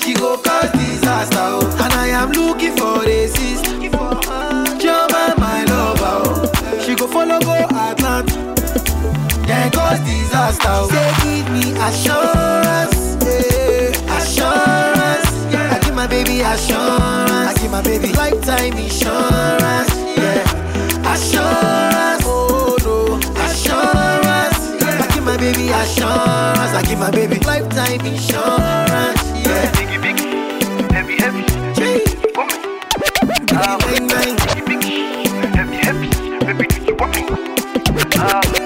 [0.00, 1.78] she go cause disaster, oh.
[1.84, 3.70] And I am looking for a sister.
[4.80, 5.11] Chioma,
[7.22, 8.32] follow go Atlanta,
[9.46, 10.74] then cause disaster.
[10.90, 14.16] Say give me assurance, yeah.
[14.16, 15.28] assurance.
[15.54, 17.48] I give my baby assurance.
[17.50, 21.12] I give my baby lifetime insurance, yeah.
[21.12, 24.58] Assurance, oh no, assurance.
[24.82, 26.72] I give my baby assurance.
[26.74, 29.70] I give my baby lifetime insurance, yeah.
[29.76, 31.42] biggie, biggie, heavy, heavy.
[31.74, 32.04] Gee.
[33.54, 33.76] Ah,
[34.08, 34.41] Bang
[37.10, 38.61] baby,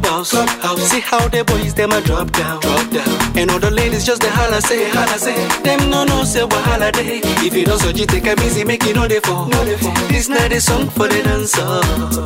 [0.00, 0.30] clubhouse.
[0.30, 0.80] clubhouse.
[0.90, 3.38] See how the boys them a drop down, drop down.
[3.38, 5.34] And all the ladies just the holla say, holla say.
[5.62, 7.20] Them no no say wahala day.
[7.46, 9.46] If you don't so you take a easy, make it no dey fall.
[9.46, 9.94] No dey fall.
[10.08, 11.62] This night is song for the dancer.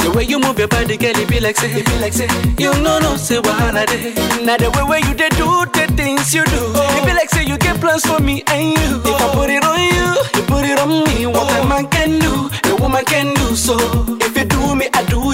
[0.04, 2.28] The way you move your body, girl, it be like say, it be like say.
[2.58, 4.14] You no no say wahala day.
[4.44, 6.98] Now the way where you dey do the things you do, oh.
[6.98, 9.02] it be like say you get plans for me and you.
[9.04, 9.12] Oh.
[9.12, 10.08] If I put it on you,
[10.40, 11.26] you put it on me.
[11.26, 11.68] What a oh.
[11.68, 13.76] man can do, a woman can do so.
[14.20, 15.27] If you do me, I do you.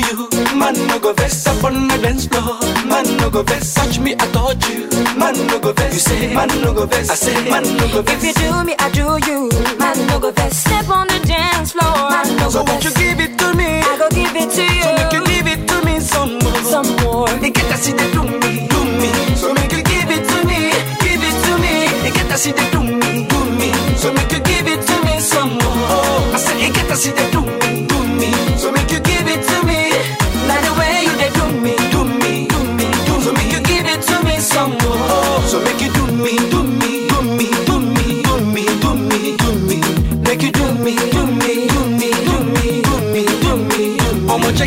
[0.65, 2.57] Man no go vex up on the dance floor.
[2.89, 4.89] Man no go vex, touch me, I touch you.
[5.19, 6.35] Man no go vex, you say.
[6.35, 7.51] Man no go vex, I say.
[7.51, 8.25] Man no go vex.
[8.25, 9.49] If you do me, I do you.
[9.79, 10.61] Man, no go best.
[10.65, 11.93] Step on the dance floor.
[12.11, 13.81] Man, no So won't you give it to me?
[13.85, 14.83] I go give it to you.
[14.85, 16.63] So make you give it to me some more.
[16.73, 17.29] Some more.
[17.43, 19.13] They get to see they do me, do me.
[19.37, 20.73] So make you give it to me,
[21.05, 21.93] give it to me.
[22.03, 23.69] They get to see they do me, do me.
[24.01, 26.33] So make you give it to me some more.
[26.33, 27.84] I say they get to see they do me,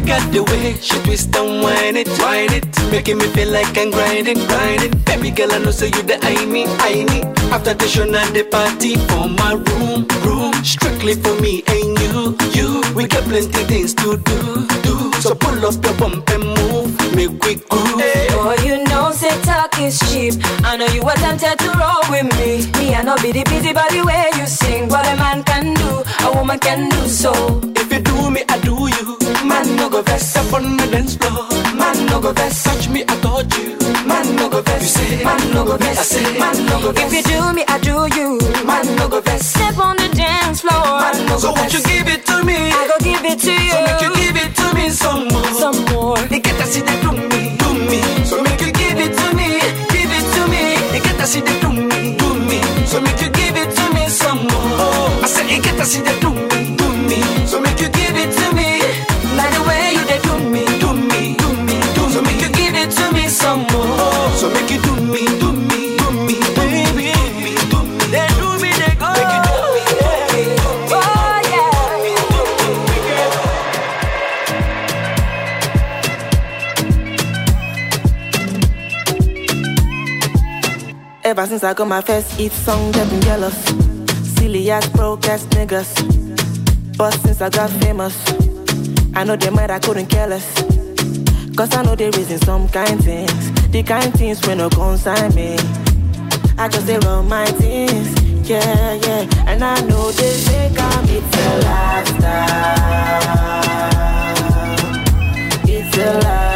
[0.09, 3.91] out the way she twist and whine it, whine it, making me feel like I'm
[3.91, 4.93] grinding, grinding.
[5.05, 7.21] Baby girl, I know say you the I me, I me.
[7.51, 10.53] After the show, now the party for my room, room.
[10.63, 12.83] Strictly for me and you, you.
[12.95, 15.11] We got plenty things to do, do.
[15.21, 18.01] So pull up your bump and move, make we groove.
[18.37, 20.35] Boy, you know, say talk is cheap.
[20.63, 22.69] I know you were tempted to roll with me.
[22.79, 24.89] Me, I know be the busy body where you sing.
[24.89, 27.33] What a man can do, a woman can do so.
[29.97, 31.47] Go vex on the dance floor.
[31.75, 33.77] Man, no go vex, touch me, I touch you.
[34.05, 35.23] Man, no go vex, you say.
[35.23, 36.39] Man, no go vex, I say.
[36.39, 37.07] Man, no go vex.
[37.07, 38.37] If you do me, I do you.
[38.65, 39.45] Man, no go vex.
[39.45, 41.01] Step on the dance floor.
[41.01, 42.57] Man, no go so won't you give it to me?
[42.69, 43.71] I go give it to you.
[43.73, 44.16] So make you
[81.27, 83.53] Ever since I got my first hit song, they've been jealous.
[84.37, 85.91] Silly ass, broke ass niggas.
[86.97, 88.15] But since I got famous,
[89.13, 90.49] I know they might I couldn't care less.
[91.53, 93.51] Cause I know they reason some kind things.
[93.71, 95.57] The kind things when no consign me.
[96.57, 98.49] I just say run my things.
[98.49, 99.27] Yeah, yeah.
[99.47, 102.37] And I know they think I'm it's a lifestyle.
[105.67, 106.46] It's a lifestyle.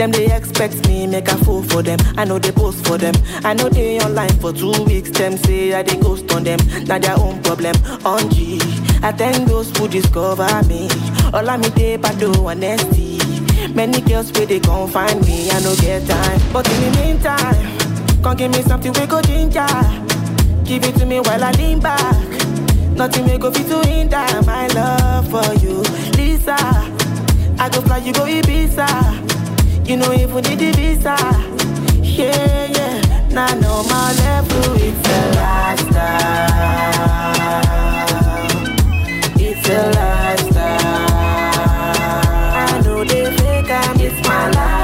[0.00, 0.12] Them.
[0.12, 1.98] They expect me make a fool for them.
[2.16, 3.14] I know they post for them.
[3.44, 5.10] I know they online for two weeks.
[5.10, 6.58] Them say I they ghost on them.
[6.84, 7.76] Now their own problem.
[8.04, 8.58] On G,
[9.02, 10.88] I thank those who discover me.
[11.32, 13.18] All I me they but do honesty.
[13.74, 15.50] Many girls where they gon' find me.
[15.50, 19.66] I no get time, but in the meantime, come give me something we go ginger.
[20.64, 22.16] Give it to me while I lean back.
[22.96, 25.82] Nothing we go fit to hinder my love for you,
[26.16, 26.56] Lisa.
[27.58, 28.88] I go fly, you go Ibiza.
[29.88, 31.16] You know if we need the visa.
[32.02, 33.28] Yeah, yeah.
[33.28, 36.50] Now I know my level, it's a lifestyle.
[39.36, 41.10] It's a lifestyle.
[42.54, 44.79] I know they I'm, it's my lifestyle.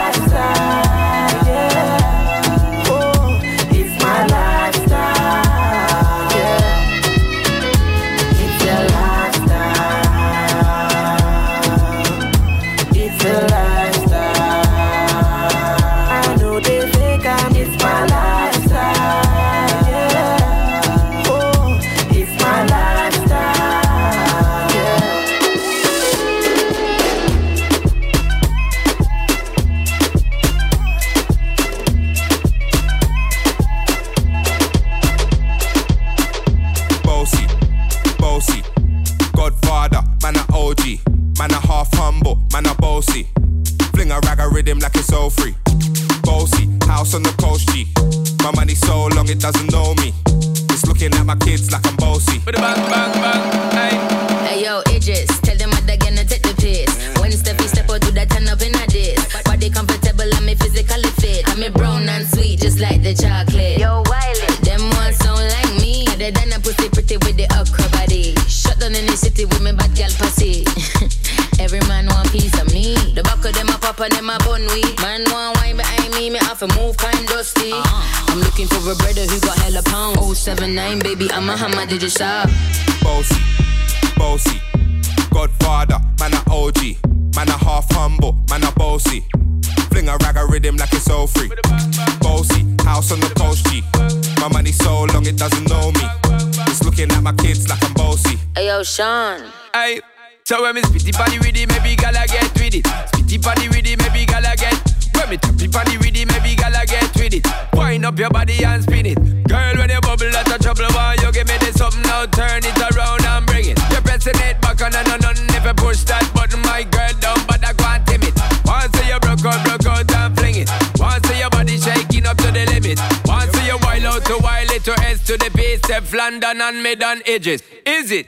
[98.96, 99.52] Sean.
[99.74, 100.00] Hey,
[100.44, 102.84] so when me spitty body with it, maybe gala get with it.
[103.12, 104.72] Spitty body with it, maybe gala get.
[105.12, 107.44] When me tappy body with it, maybe gala get with it.
[107.74, 109.20] Wind up your body and spin it.
[109.44, 110.88] Girl, when you bubble, that's a trouble.
[110.96, 112.24] Why you give me this something now?
[112.24, 113.76] Turn it around and bring it.
[113.92, 117.36] You're pressing it back on and on and if you push that button, my girl
[117.44, 118.32] but I can't tame it.
[118.64, 120.70] Once you broke out, broke out and fling it.
[120.96, 122.96] Once your body shaking up to the limit.
[123.28, 126.82] Once you wild out to wild it to S to the base, Steflon Don and
[126.82, 127.60] mid on edges.
[127.84, 128.26] Is it?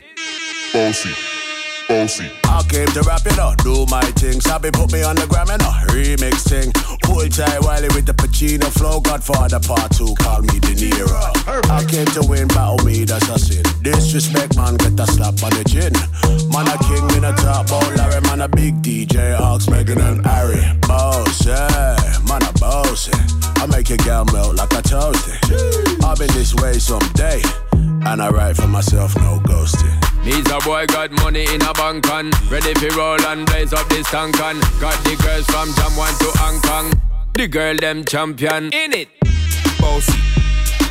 [0.73, 1.11] Bossy,
[1.89, 2.31] bossy.
[2.45, 4.41] I came to rap it up, do my thing.
[4.41, 6.73] Sabi put me on the gram and a remix thing.
[7.05, 9.01] Hold tight Wiley with the Pacino flow.
[9.01, 11.09] Godfather part two, call me De Niro.
[11.71, 13.65] I came to win, battle me, that's a sin.
[13.83, 15.93] Disrespect, man, get a slap on the chin.
[16.53, 20.25] Man, a king in a top, oh Larry, man, a big DJ, Ox, Megan and
[20.27, 20.61] Harry.
[20.87, 21.97] Boss, yeah,
[22.29, 23.09] man, a boss.
[23.57, 26.05] I make your girl melt like a toasty.
[26.05, 27.43] I'll be this way someday.
[27.73, 30.08] And I write for myself, no ghosting.
[30.25, 33.89] Needs a boy got money in a bank on Ready for roll and blaze up
[33.89, 36.93] this tank on Got the girls from Jamwan to Hong Kong
[37.35, 39.09] The girl them champion in it
[39.79, 40.19] Bossy,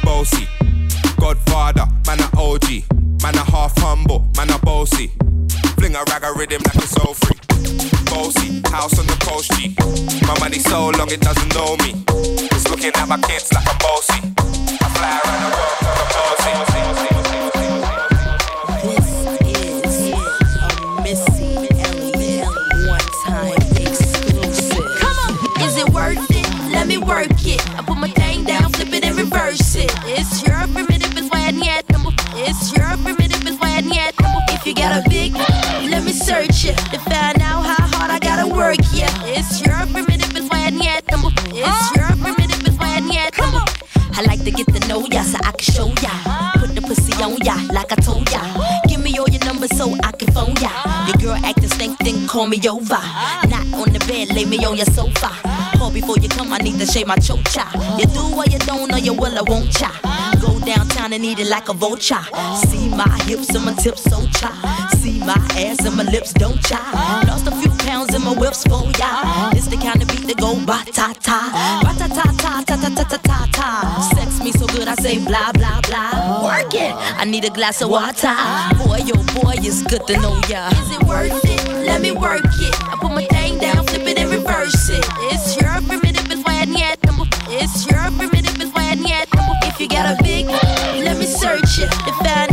[0.01, 0.47] bossy,
[1.19, 2.83] Godfather, man a OG,
[3.21, 5.11] man a half humble, man a bossy.
[5.77, 7.37] Fling a rag a rhythm like it's all free.
[8.05, 9.75] Bossy, house on the coast G.
[10.25, 12.03] My money so long it doesn't know me.
[12.47, 14.19] It's looking at my kids like I'm bossy.
[14.79, 16.76] I fly around the world like I'm bossy.
[26.97, 27.01] It?
[27.01, 27.61] Me work it.
[27.77, 29.91] I put my thing down, flip it and reverse it.
[30.05, 32.11] It's your primitive, it's why I need number.
[32.35, 34.41] It's your primitive, it's why I need number.
[34.49, 38.19] If you got a big, let me search it to find out how hard I
[38.19, 38.77] gotta work.
[38.93, 41.29] Yeah, it's your primitive, it's why I need number.
[41.53, 43.65] It's your primitive, it's why I need number.
[44.13, 46.13] I like to get to know ya so I can show ya.
[46.59, 48.41] Put the pussy on ya like I told ya.
[48.87, 50.86] Give me all your numbers so I can phone ya.
[51.37, 52.99] Your girl acting stink, then call me over.
[53.49, 55.29] Not on the bed, lay me on your sofa.
[55.77, 57.65] Call before you come, I need to shave my chocha.
[57.99, 59.91] You do or you don't, or you will, I won't cha.
[60.41, 62.21] go downtown and eat it like a vulture.
[62.67, 64.51] See my hips and my tips so cha.
[64.97, 67.23] See my ass and my lips don't cha.
[67.27, 69.51] Lost a few pounds in my whips for ya.
[69.51, 72.75] This the kind of beat that go ba ta ta, ba ta ta ta ta
[72.75, 74.09] ta ta ta ta ta.
[74.15, 76.43] Sex me so good I say blah blah blah.
[76.43, 76.93] Work it.
[76.95, 78.33] I need a glass of water.
[78.77, 80.69] Boy, yo, boy, it's good to know ya.
[80.69, 81.85] Is it worth it?
[81.85, 82.75] Let me work it.
[82.81, 85.05] I put my thing down, flip it and reverse it.
[85.31, 86.97] It's your primitive, it's why I need
[87.49, 89.27] It's your primitive, it's why I need
[89.67, 92.46] If you got a big, let me search it to find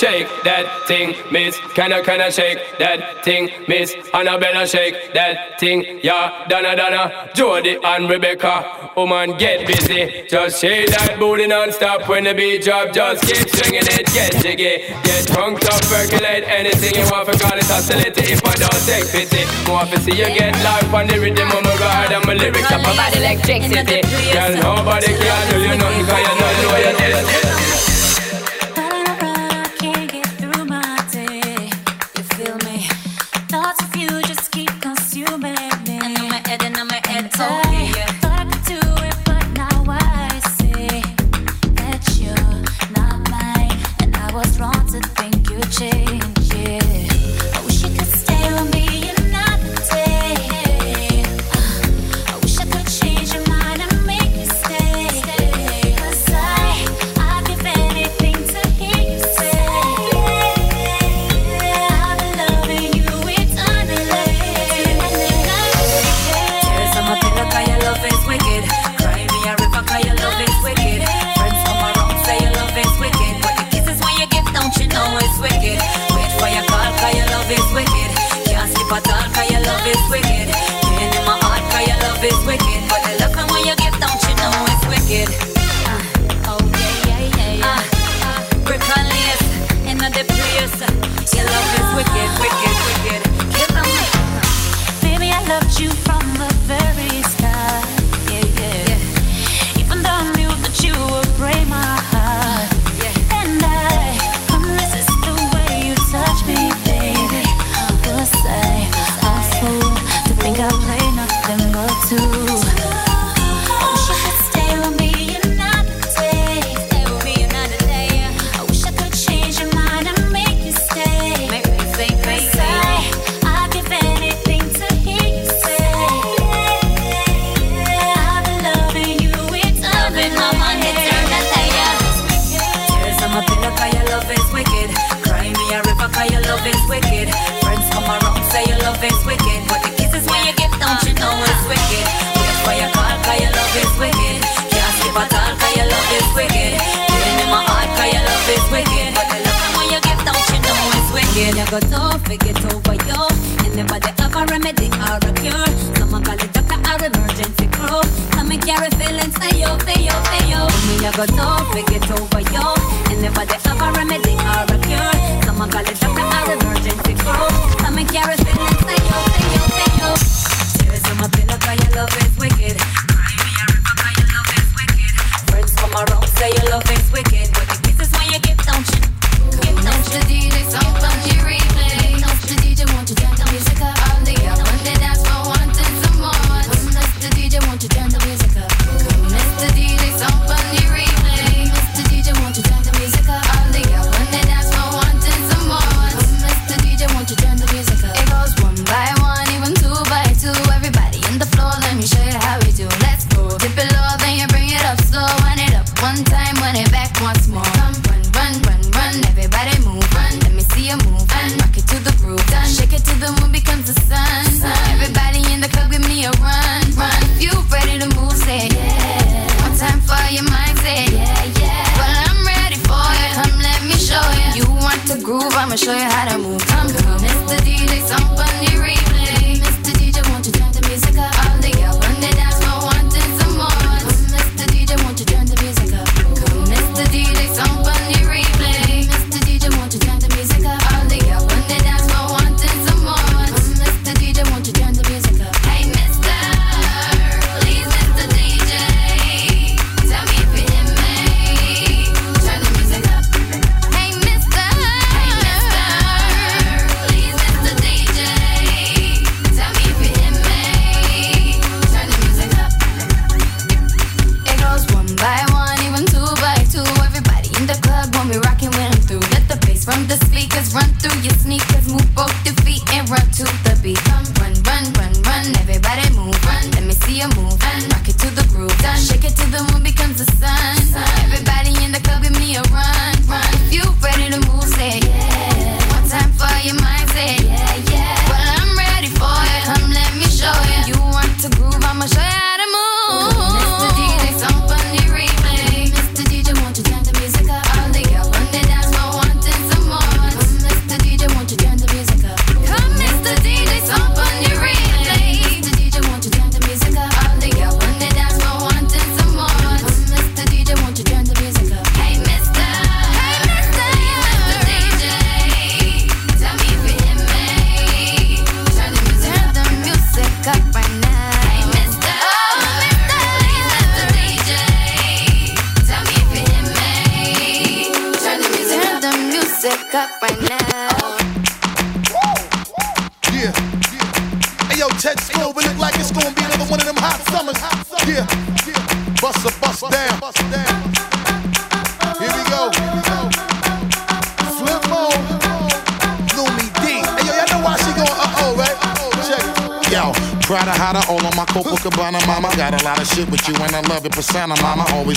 [0.00, 1.60] Shake that thing, miss.
[1.76, 3.92] Can I, can I shake that thing, miss?
[4.14, 6.48] Annabella, shake that thing, yeah.
[6.48, 8.88] Donna, Donna, Jody and Rebecca.
[8.96, 10.24] Woman, get busy.
[10.26, 12.94] Just shake that booty non-stop when the beat drop.
[12.94, 14.88] Just keep swinging it, get jiggy.
[15.04, 18.32] Get drunk, up, percolate anything you want for call it hostility.
[18.32, 21.60] If I don't take pity, more to see you get life on the rhythm of
[21.60, 24.00] my ride and my lyrics up about electricity.
[24.32, 27.59] Girl, nobody can do you nothing 'cause you know know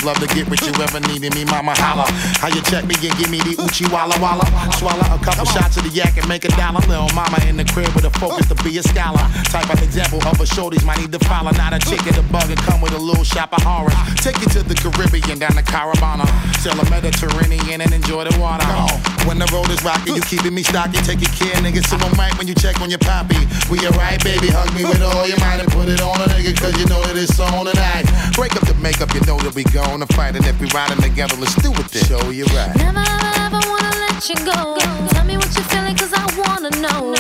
[0.03, 0.73] love to get with you.
[0.83, 2.05] Ever needing me, mama, holla.
[2.43, 4.43] How you check me and give me the Uchi Walla Walla?
[4.75, 6.83] Swallow a couple shots of the yak and make a dollar.
[6.91, 9.23] Little mama in the crib with a focus to be a scholar.
[9.47, 11.55] Type of example of a shorties might need to follow.
[11.55, 13.95] Not a chicken, a bug, and come with a little shop of horror.
[14.19, 16.27] Take you to the Caribbean, down to Caravana.
[16.59, 18.67] Sell a Mediterranean and enjoy the water.
[19.23, 20.99] When the road is rocky, you keeping me stocky.
[21.07, 23.39] Taking care, niggas, so don't mic when you check on your poppy.
[23.71, 26.59] We alright, baby, hug me with all your might and put it on a nigga,
[26.59, 28.03] cause you know that it's on tonight.
[28.35, 30.35] Break up the makeup, you know that we gonna fight.
[30.35, 32.03] And if we riding together, let's do it then.
[32.03, 32.75] Show you right.
[32.77, 33.03] Never
[33.45, 34.75] ever wanna let you go.
[35.09, 37.12] Tell me what you're feeling, cause I wanna know.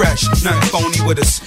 [0.00, 1.39] fresh, nothing phony with us.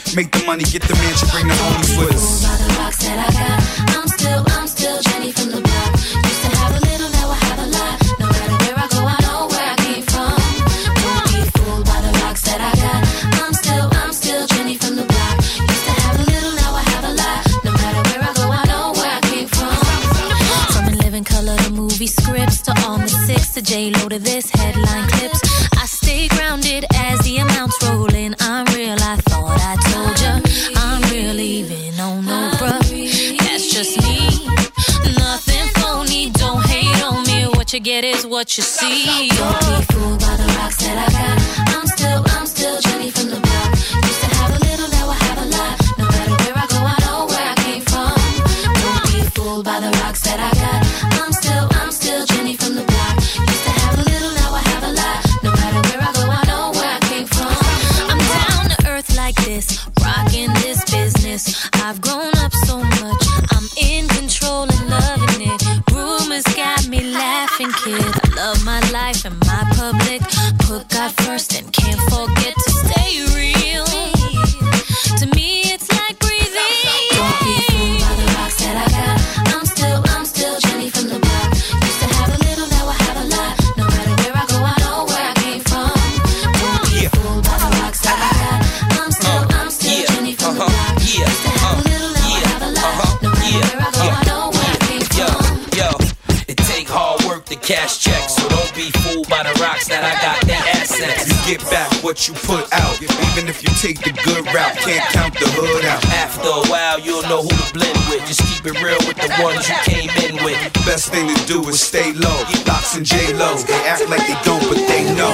[102.14, 103.02] what you put out.
[103.02, 106.06] Even if you take the good route, can't count the hood out.
[106.14, 108.22] After a while, you'll know who to blend with.
[108.30, 110.62] Just keep it real with the ones you came in with.
[110.86, 112.38] Best thing to do is stay low.
[112.70, 115.34] Lox and J Lo, they act like they don't, but they know.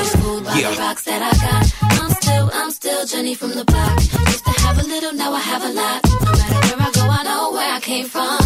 [0.56, 0.72] Yeah.
[0.80, 4.00] I'm still, I'm still Jenny from the block.
[4.00, 6.00] Used to have a little, now I have a lot.
[6.08, 8.39] No matter where I go, I know where I came from.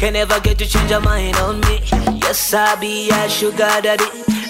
[0.00, 1.82] Can never get to change her mind on me.
[2.22, 4.06] Yes, I be a sugar daddy.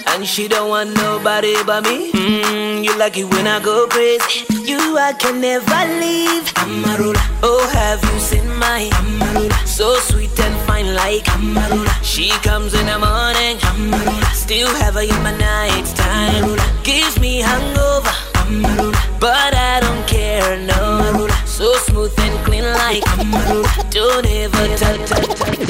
[0.07, 2.13] And she don't want nobody but me.
[2.13, 4.47] Mm, you like it when I go crazy.
[4.49, 6.47] You I can never leave.
[6.55, 7.19] Amarula.
[7.43, 9.67] Oh, have you seen my Amarula?
[9.67, 11.99] So sweet and fine like Amarula.
[12.05, 13.59] She comes in the morning.
[13.75, 14.33] Amarula.
[14.33, 16.45] Still have her in my night time.
[16.45, 16.85] Amarula.
[16.85, 18.30] Gives me hangover.
[18.51, 19.21] Amarula.
[19.21, 21.29] But I don't care, no.
[21.47, 23.91] So smooth and clean like Amarula.
[23.91, 25.61] Don't ever touch, touch, touch.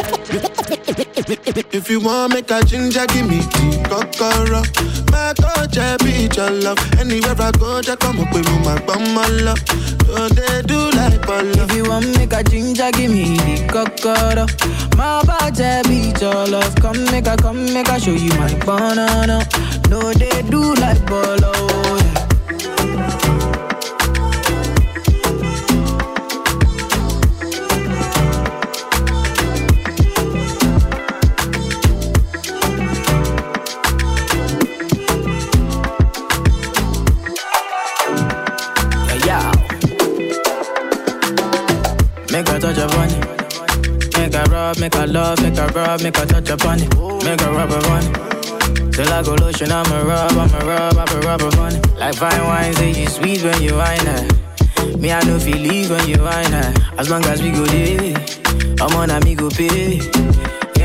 [1.73, 4.63] If you want make a ginger, give me the kokoro.
[5.13, 6.79] My coach, I be your love.
[6.99, 9.59] Anywhere I go, just come up with my bum, my love.
[10.07, 11.47] So they do like ball.
[11.47, 14.47] If you want make a ginger, give me the kokoro.
[14.97, 16.75] My body beat your love.
[16.77, 19.47] Come make a, come make a show you my banana.
[19.89, 21.53] No, they do like bolo.
[21.99, 22.30] Yeah.
[42.61, 43.09] Touch upon.
[44.19, 46.95] Make a rub, make a love, make a rub, make a touch upon it.
[47.25, 48.03] Make a rub upon.
[48.93, 51.87] Till I go lotion, I'ma rub, I'ma rub, I'ma rub upon it.
[51.97, 54.99] Like fine wine, say you sweet when you wine it.
[54.99, 56.79] Me, I know feel leave when you wine it.
[56.99, 58.15] As long as we go there,
[58.81, 60.01] I'm on a me go pay.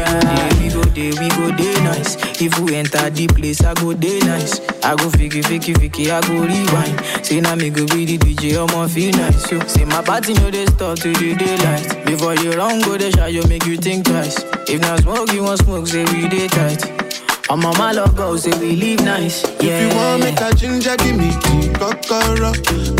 [0.05, 2.15] Yeah, we go there, we go there nice.
[2.41, 4.59] If we enter the place, I go there nice.
[4.83, 7.25] I go fiki, fiki, fiki, I go rewind.
[7.25, 9.51] Say now me go be the DJ, I'ma feel nice.
[9.51, 12.05] Yo, say my party no they stop to the daylight.
[12.05, 14.37] Before you run, go the shot, you make you think twice.
[14.67, 17.04] If not smoke, you want smoke, say we day tight.
[17.47, 19.43] I'm on my love go, say we live nice.
[19.61, 19.77] Yeah.
[19.77, 22.51] If you want make a ginger, give me the kokoro.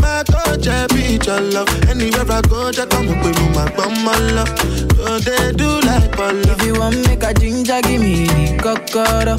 [0.01, 1.67] My I be your love.
[1.89, 4.49] Anywhere I go, just come up with me, my bum, my love.
[4.95, 6.37] So they do like ball.
[6.37, 9.35] If you want make a ginger, give me the kokoro.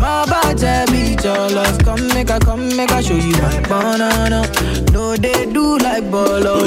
[0.00, 1.78] My body beat your love.
[1.84, 4.42] Come make a, come make a show you my banana.
[4.92, 6.66] No, they do like bolo.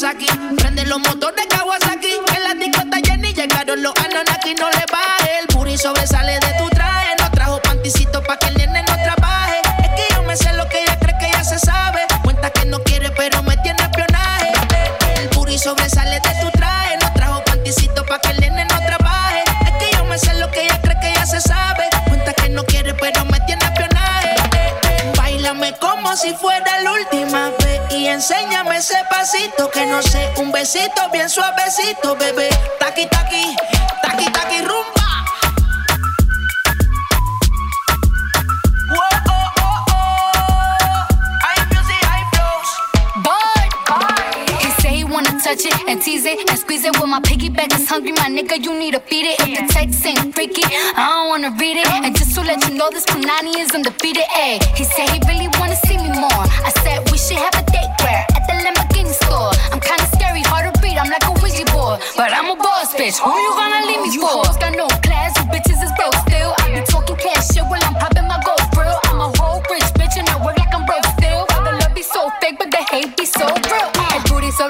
[0.00, 0.26] Como Nagasaki.
[0.56, 4.54] Prende los motores Kawasaki, en la disco está llena y llegaron los Anunnaki.
[4.54, 7.14] No le baje, el booty sobresale de tu traje.
[7.18, 8.59] No trajo panticito pa' que el
[28.20, 32.50] enséñame ese pasito que no sé, un besito bien suavecito, bebé.
[32.78, 33.56] Taqui taqui,
[34.02, 34.99] taqui taqui rumba.
[45.50, 46.94] Touch it and tease it and squeeze it.
[47.00, 49.36] With my piggyback is hungry, my nigga, you need to feed it.
[49.42, 50.62] If the text ain't freaky,
[50.94, 51.88] I don't wanna read it.
[51.90, 54.26] And just to let you know, this Punani is undefeated.
[54.30, 56.44] Ay, he said he really wanna see me more.
[56.62, 59.50] I said we should have a date where at the Lamborghini store.
[59.74, 60.96] I'm kinda scary, hard to read.
[60.98, 63.18] I'm like a Ouija board, but I'm a boss bitch.
[63.18, 64.46] Who you gonna leave me You for?
[64.46, 66.54] hoes got no class, you bitches is broke still.
[66.62, 68.59] I be talking cash shit while I'm popping my gold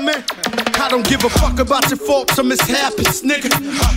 [0.00, 0.24] Man.
[0.80, 3.50] I don't give a fuck about your faults or mishaps, nigga.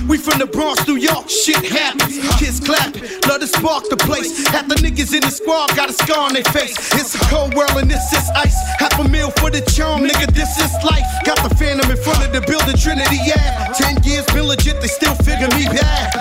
[0.07, 2.19] We from the Bronx, New York, shit happens.
[2.39, 4.45] Kids clapping, love to spark the place.
[4.47, 6.75] Half the niggas in the squad got a scar on their face.
[6.93, 8.57] It's a cold world and this is ice.
[8.79, 11.07] Half a meal for the charm, nigga, this is life.
[11.25, 13.71] Got the phantom in front of the building, Trinity, yeah.
[13.73, 16.11] Ten years been legit, they still figure me bad.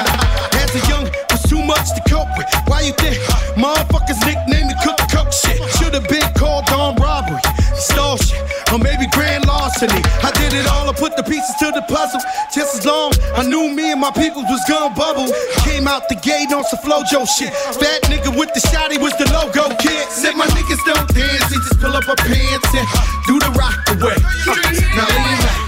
[0.62, 1.10] As a young,
[1.52, 2.48] too much to cope with.
[2.64, 3.20] Why you think
[3.60, 5.60] motherfuckers nickname me cook cook shit?
[5.76, 7.36] Should've been called on robbery,
[7.76, 8.40] shit,
[8.72, 10.00] or maybe grand larceny.
[10.24, 12.24] I did it all, I put the pieces to the puzzle.
[12.54, 15.28] Just as long I knew me and my people was gonna bubble.
[15.68, 17.52] Came out the gate on some flojo shit.
[17.76, 20.08] Fat nigga with the shotty was the logo kid.
[20.08, 22.86] Said my niggas don't dance, they just pull up our pants and
[23.28, 24.16] do the rock away.
[24.48, 24.56] Uh,
[24.96, 25.60] now lean back,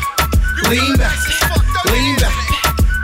[0.72, 1.18] lean back,
[1.92, 2.36] lean back,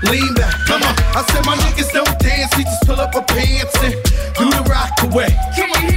[0.09, 0.55] lean back.
[0.65, 2.30] Come on, I said my niggas don't dance,
[2.65, 3.95] just pull up our pants and
[4.35, 5.90] do the rock away.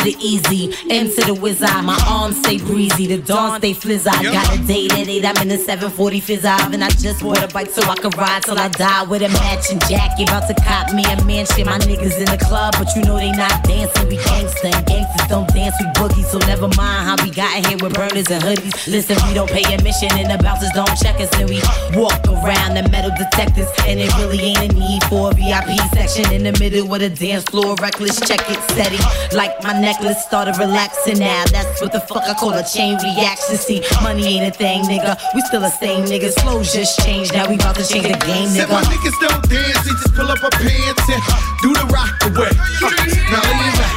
[0.00, 1.80] To the easy, M to the whiz eye.
[1.82, 4.22] My arms stay breezy, the dawn stay flizz eye.
[4.22, 6.44] Got a date at 8, I'm in the 740 fizz.
[6.44, 9.28] And I just bought a bike so I can ride till I die with a
[9.28, 10.28] matching jacket.
[10.28, 11.66] About to cop me a mansion.
[11.66, 14.08] My niggas in the club, but you know they not dancing.
[14.08, 16.24] We gangsta and gangsters don't dance, we boogie.
[16.24, 18.86] So never mind how we got here with burners and hoodies.
[18.86, 21.30] Listen, we don't pay admission and the bouncers don't check us.
[21.38, 21.60] And we
[21.98, 23.68] walk around the metal detectors.
[23.86, 27.10] And it really ain't a need for a VIP section in the middle of the
[27.10, 27.74] dance floor.
[27.80, 28.98] Reckless check it steady.
[29.36, 31.44] Like my necklace started relaxing now.
[31.50, 33.56] That's what the fuck I call a chain reaction.
[33.56, 35.18] See, money ain't a thing, nigga.
[35.34, 36.38] We still the same niggas.
[36.42, 37.34] Flows just changed.
[37.34, 38.66] Now we about to change the game, nigga.
[38.66, 41.22] Said my niggas don't dance, they just pull up our pants and
[41.62, 42.54] do the rock away.
[42.54, 42.90] Uh,
[43.34, 43.94] now lean back,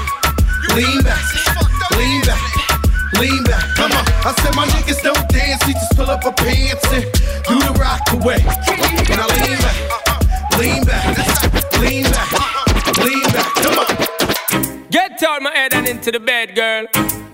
[0.74, 1.24] lean back,
[1.98, 2.42] lean back,
[3.22, 3.64] lean back.
[3.78, 7.06] Come on, I said my niggas don't dance, they just pull up our pants and
[7.46, 8.42] do the rock away.
[9.14, 9.78] Now lean back,
[10.58, 11.06] lean back,
[11.78, 13.43] lean back, lean back.
[14.94, 16.86] Get out my head and into the bed, girl.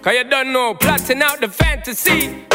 [0.02, 2.46] Cause you don't know, plotting out the fantasy.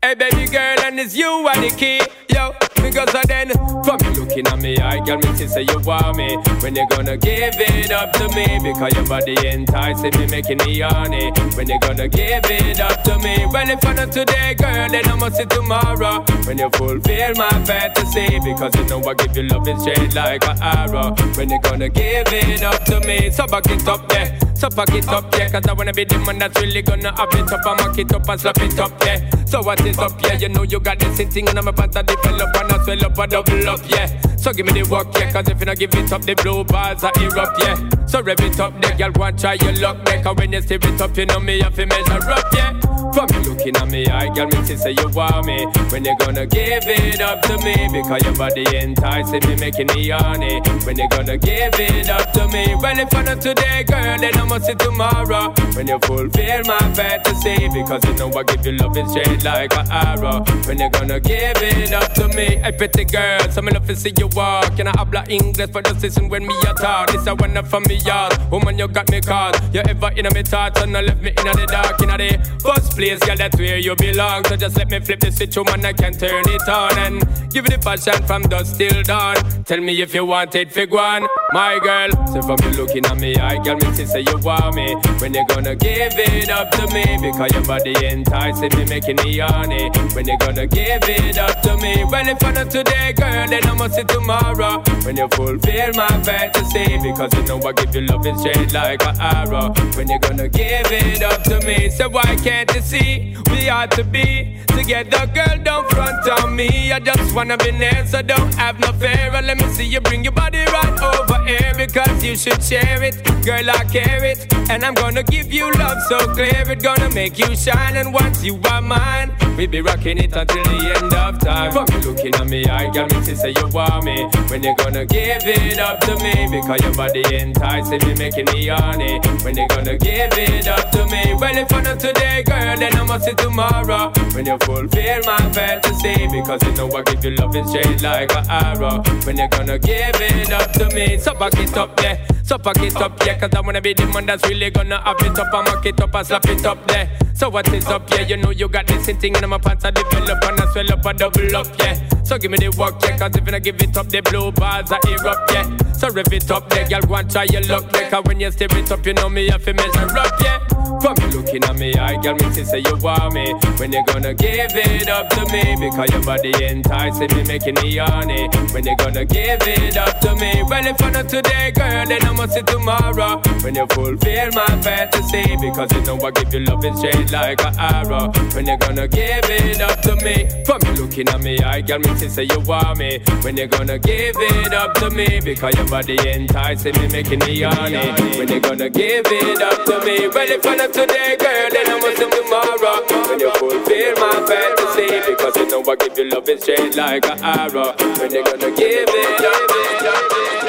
[0.00, 2.00] Hey, baby girl, and it's you are the key.
[2.32, 2.52] Yo,
[2.82, 3.48] because of then,
[3.84, 6.36] from you looking at me, I got me to say you want me.
[6.60, 8.58] When you gonna give it up to me?
[8.62, 11.30] Because your body enticing me, making me horny.
[11.56, 13.46] When you gonna give it up to me?
[13.46, 16.24] Well, if I not today, girl, then I must see tomorrow.
[16.46, 20.58] When you fulfill my fantasy, because you know I give you love straight like an
[20.60, 21.14] arrow.
[21.36, 23.30] When you gonna give it up to me?
[23.30, 24.38] So back it up, yeah.
[24.54, 25.50] So pack it up, yeah.
[25.50, 27.60] Cause I wanna be the man that's really gonna have it up.
[27.64, 29.30] I mock it up and slap it up, yeah.
[29.46, 30.34] So what is up, yeah?
[30.34, 33.18] You know you got this thing and I'm about to develop and I swell up
[33.18, 34.06] and double up, yeah.
[34.36, 35.30] So give me the work, yeah.
[35.30, 38.06] Cause if you not give it up, the blue bars are erupt, yeah.
[38.06, 40.76] So rev it up, the girl want try your luck, make Cause when you stir
[40.82, 42.72] it up, you know me have to measure up, yeah.
[43.12, 45.66] From you looking at me, I got me to say you want me.
[45.90, 47.76] When you gonna give it up to me?
[47.92, 50.62] Because your body enticing me, making me horny.
[50.86, 52.74] When you gonna give it up to me?
[52.80, 55.52] Well, if I not today, girl, then I must see tomorrow.
[55.76, 59.90] When you fulfill my fantasy, because you know I give you love straight like an
[59.90, 60.42] arrow.
[60.64, 62.61] When you gonna give it up to me?
[62.62, 64.78] Hey, pretty girl, some love to see you walk.
[64.78, 67.10] And I habla English for the season when me a talk.
[67.10, 68.38] This a one from me yard.
[68.52, 69.60] Woman, you got me caught.
[69.74, 72.60] You ever in a me thoughts and I left me in the dark in the
[72.62, 73.36] first place, girl.
[73.36, 74.44] That's where you belong.
[74.44, 75.84] So just let me flip the switch, woman.
[75.84, 79.34] I can turn it on and give it the passion from dusk till dawn.
[79.64, 82.10] Tell me if you want it, fig one, my girl.
[82.28, 84.94] So from you looking at me, I got me to say you want me.
[85.18, 87.04] When you gonna give it up to me?
[87.20, 89.90] Because your body enticing me, making me horny.
[90.14, 92.04] When you gonna give it up to me?
[92.04, 94.82] Well, if I not today, girl, then I must see tomorrow.
[95.04, 99.20] When you fulfill my fantasy, because you know I give you love straight like an
[99.20, 99.72] arrow.
[99.96, 101.90] When you gonna give it up to me?
[101.90, 105.58] So why can't you see we ought to be together, girl?
[105.62, 106.92] Don't front on me.
[106.92, 109.30] I just wanna be near, so don't have no fear.
[109.34, 113.02] And let me see you bring your body right over here because you should share
[113.02, 113.70] it, girl.
[113.70, 116.62] I care it, and I'm gonna give you love so clear.
[116.70, 120.62] It gonna make you shine, and once you are mine, we be rocking it until
[120.64, 121.72] the end of time.
[121.72, 124.28] From you looking at me, I got me to say you want me.
[124.48, 126.48] When you gonna give it up to me?
[126.50, 129.20] Because your body enticing me, making me horny.
[129.44, 131.34] When you gonna give it up to me?
[131.34, 134.12] Well, if I not today, girl, then I must see tomorrow.
[134.34, 138.48] When you fulfill my fantasy, because you know I give you love straight like an
[138.48, 139.02] arrow.
[139.24, 141.18] When you gonna give it up to me?
[141.18, 142.41] So back it up, yeah.
[142.52, 145.16] So fuck it up, yeah, cause I wanna be the man that's really gonna have
[145.20, 145.54] it up.
[145.54, 147.08] I mock it up, I slap it up there.
[147.32, 149.90] So what is up, yeah, you know you got this thing in my pants, I
[149.90, 152.22] develop and I swell up, I double up, yeah.
[152.24, 154.92] So give me the work, yeah, cause if I give it up, the blue bars
[154.92, 155.92] I erupt, yeah.
[155.94, 158.50] So rev it up, yeah, girl, go and try your luck, yeah, cause when you
[158.50, 160.60] step it up, you know me, I feel measure up, yeah.
[161.02, 163.52] From you looking at me, I girl, me see say you want me.
[163.78, 165.74] When you gonna give it up to me?
[165.80, 168.46] Because your body enticing me, making me horny.
[168.70, 170.62] When you gonna give it up to me?
[170.62, 174.66] Well, if I not today, girl, then I'm never see tomorrow when you fulfill my
[174.82, 175.56] fantasy.
[175.60, 178.30] Because you know I give you love in straight like an arrow.
[178.54, 180.48] When you gonna give it up to me?
[180.64, 183.20] For me looking at me, I got me to say you want me.
[183.42, 185.40] When you gonna give it up to me?
[185.40, 188.12] Because your body enticing me, making me horny.
[188.36, 190.28] When you gonna give it up to me?
[190.28, 193.28] Well, if I'm not today, girl, then I must tomorrow.
[193.28, 197.24] When you fulfill my fantasy, because you know I give you love in straight like
[197.26, 197.94] an arrow.
[198.18, 199.68] When you gonna give it up.
[199.68, 200.61] Give it up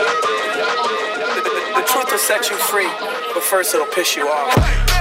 [1.84, 2.90] the truth will set you free,
[3.34, 4.93] but first it'll piss you off.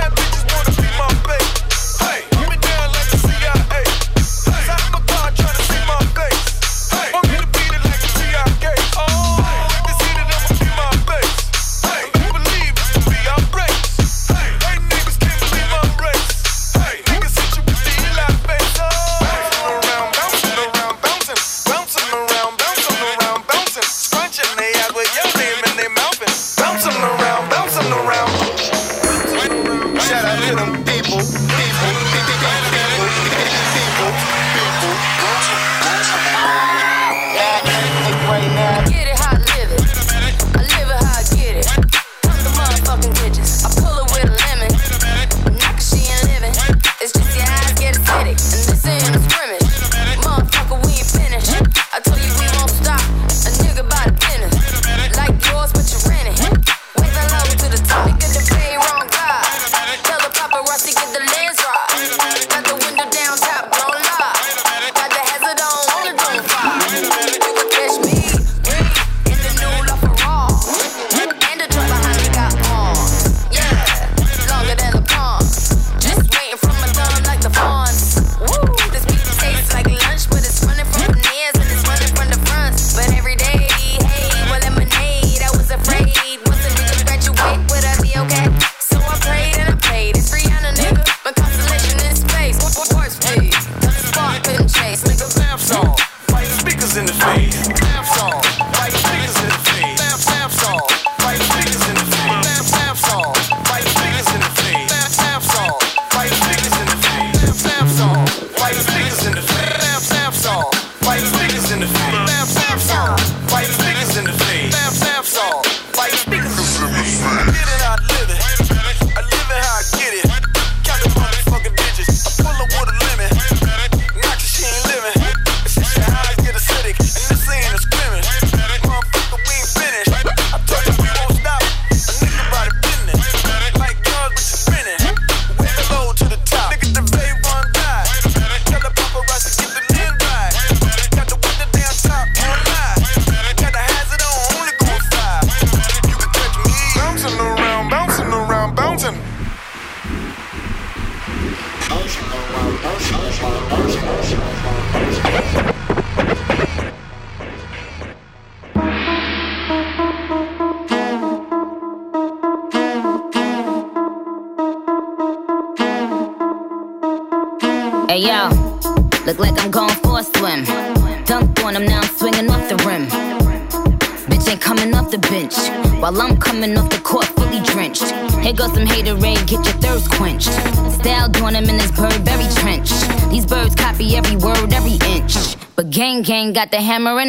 [95.72, 96.11] song.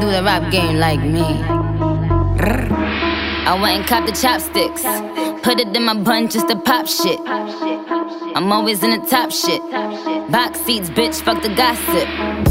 [0.00, 1.22] Do the rap game like me.
[3.46, 4.82] I went and cop the chopsticks.
[5.42, 7.20] Put it in my bun just to pop shit.
[7.26, 9.62] I'm always in the top shit.
[10.32, 12.08] Box seats, bitch, fuck the gossip.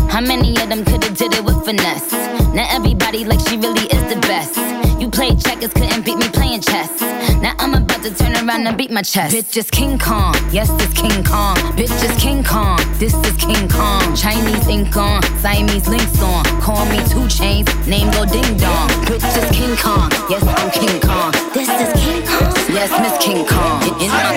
[0.09, 2.13] How many of them could've did it with finesse?
[2.53, 4.57] Now everybody like she really is the best.
[5.01, 7.01] You played checkers, couldn't beat me playing chess.
[7.41, 9.33] Now I'm a to turn around and beat my chest.
[9.33, 11.55] Bitch is King Kong, yes, this King Kong.
[11.79, 14.13] Bitch is King Kong, this is King Kong.
[14.13, 16.43] Chinese ink on, Siamese links on.
[16.59, 18.89] Call me two chains, name go ding dong.
[19.07, 21.31] Bitch is King Kong, yes, I'm King Kong.
[21.53, 23.79] This is King Kong, yes, Miss King Kong.
[24.11, 24.35] My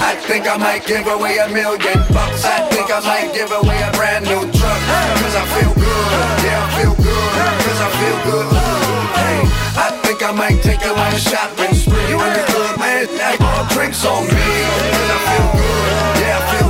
[0.00, 2.44] I think I might give away a million bucks.
[2.44, 4.80] I think I might give away a brand new truck.
[5.18, 6.97] Cause I feel good, yeah, I feel good.
[7.64, 8.46] Cause I feel good.
[9.20, 9.40] Hey,
[9.76, 12.08] I think I might take a little shopping spree.
[12.08, 13.06] You in the club, man,
[13.40, 14.46] all drinks on me.
[14.94, 16.67] Cause I feel good, yeah, I feel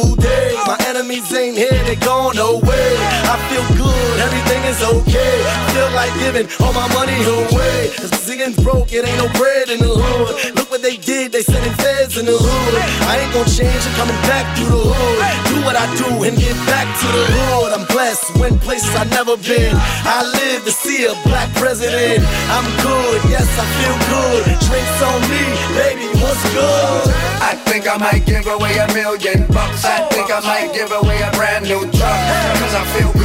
[0.00, 0.56] day.
[0.64, 2.92] My enemies ain't here, they gone away.
[3.28, 5.36] I feel good, everything is okay.
[5.76, 7.92] Feel like giving all my money away.
[8.00, 10.56] Cause singing's broke, it ain't no bread in the hood.
[10.56, 12.72] Look what they did, they sending feds in the hood.
[13.04, 15.20] I ain't gonna change, I'm coming back through the hood.
[15.52, 17.76] Do what I do and get back to the hood.
[17.76, 19.76] I'm blessed, went places I've never been.
[20.08, 22.24] I live to see a black president.
[22.48, 24.40] I'm good, yes, I feel good.
[24.72, 25.44] Drinks on me,
[25.76, 27.12] baby, what's good?
[27.44, 29.81] I think I might give away a million bucks.
[29.84, 32.18] I think I might give away a brand new truck.
[32.62, 33.22] Cause I feel good,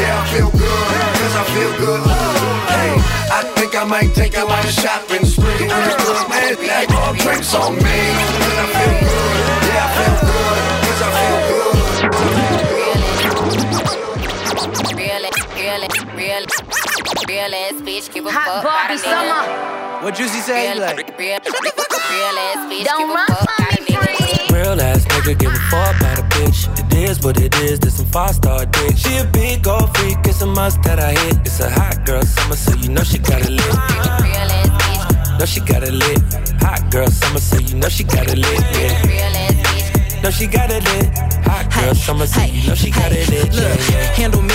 [0.00, 0.88] yeah, I feel good.
[1.20, 2.00] Cause I feel good.
[2.72, 2.96] Hey,
[3.28, 5.60] I think I might take a little shopping spree.
[5.60, 6.30] In the club,
[6.64, 7.82] like all drinks on me.
[7.84, 10.60] Cause I feel good, yeah, I feel good.
[10.88, 11.60] Cause I feel good.
[14.96, 15.22] Real,
[15.54, 15.84] real,
[16.16, 16.44] real,
[17.28, 18.64] real ass bitch, give a Hot fuck.
[18.64, 20.02] Barbie Got summer.
[20.04, 20.72] What Juicy say?
[20.72, 23.79] Real, Like, real, real ass bitch, Don't give a run fuck.
[25.20, 26.68] Nigga give a fuck about a bitch.
[26.92, 28.96] It is what it is, this some five star dick.
[28.96, 31.38] She a big old freak, it's a must that I hit.
[31.44, 33.74] It's a hot girl summer, so you know she got it lit.
[35.38, 36.20] Know she got it lit.
[36.60, 38.60] Hot girl summer, so you know she got it lit.
[38.72, 40.22] Yeah.
[40.22, 41.39] Know she got it lit.
[41.50, 43.26] Hot girl summer, so you know she got it.
[43.28, 44.14] Yeah, Look, yeah.
[44.14, 44.54] handle me?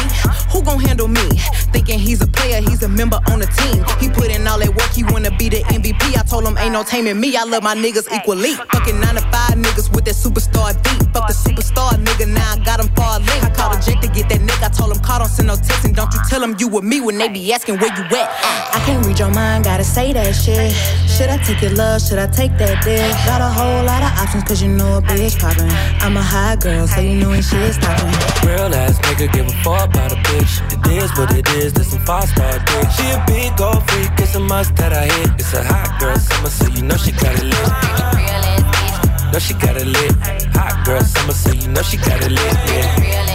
[0.52, 1.28] Who gon' handle me?
[1.76, 3.84] Thinking he's a player, he's a member on the team.
[4.00, 6.16] He put in all that work, he wanna be the MVP.
[6.18, 7.36] I told him ain't no taming me.
[7.36, 8.54] I love my niggas equally.
[8.72, 11.04] Fucking nine to five niggas with that superstar beat.
[11.12, 13.44] Fuck the superstar nigga, now I got him far link.
[13.44, 14.64] I called a Jake to get that nigga.
[14.64, 16.86] I told him call, don't send no text, and don't you tell him you with
[16.86, 18.30] me when they be asking where you at.
[18.72, 20.72] I can't read your mind, gotta say that shit.
[21.12, 22.02] Should I take your love?
[22.02, 23.12] Should I take that dick?
[23.28, 25.68] Got a whole lot of options, cause you know a bitch poppin'.
[26.00, 28.48] I'm a high girl, so you know when shit's stoppin'.
[28.48, 30.54] Real ass nigga give a fuck about a bitch.
[30.74, 32.90] It is what it is, this some five star dick.
[32.96, 35.32] She a big old freak, it's a must that I hit.
[35.40, 37.70] It's a hot girl summer, so you know she got it lit.
[38.18, 40.12] Real ass bitch, Know she got it lit.
[40.56, 42.54] Hot girl summer, so you know she got it lit.
[42.70, 43.35] Yeah.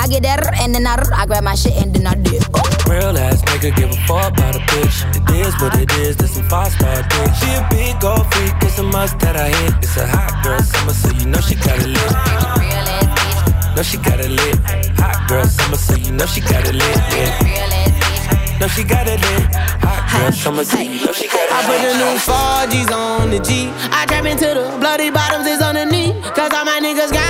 [0.00, 2.40] I get that and then I, I grab my shit and then I dip.
[2.88, 5.04] Real ass nigga give a fuck about a bitch.
[5.12, 7.28] It is what it is, this some five star dick.
[7.36, 9.74] She a big old freak, it's a must that I hit.
[9.84, 12.12] It's a hot girl summer, so you know she got it lit.
[12.56, 14.56] Real ass bitch, Know she got it lit.
[14.96, 16.96] Hot girl summer, so you know she got it lit.
[17.12, 17.36] Yeah.
[17.44, 18.60] real ass bitch.
[18.60, 19.52] Know she got it lit.
[19.84, 23.28] Hot girl summer, so you know she got it I put the new 4G's on
[23.28, 23.68] the G.
[23.92, 26.16] I trap into the bloody bottoms is underneath.
[26.32, 27.29] Cause all my niggas got it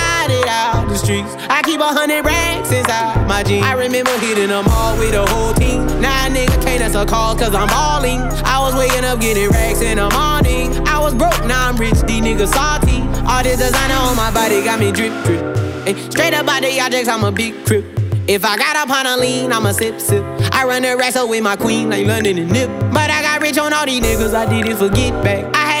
[1.01, 1.33] streets.
[1.49, 3.65] I keep a hundred racks inside my jeans.
[3.65, 5.85] I remember hitting them all with the whole team.
[5.99, 8.21] Now a nigga can't answer calls cause I'm balling.
[8.45, 10.87] I was waking up getting racks in the morning.
[10.87, 13.01] I was broke, now I'm rich, these niggas salty.
[13.27, 15.41] All this designer on my body got me drip, drip.
[15.87, 17.85] Ay, straight up out the objects, I'm a big crip.
[18.27, 20.23] If I got up on a lean, I'ma sip, sip.
[20.53, 22.69] I run the racks up with my queen, like London and Nip.
[22.93, 25.43] But I got rich on all these niggas, I didn't forget back.
[25.55, 25.60] I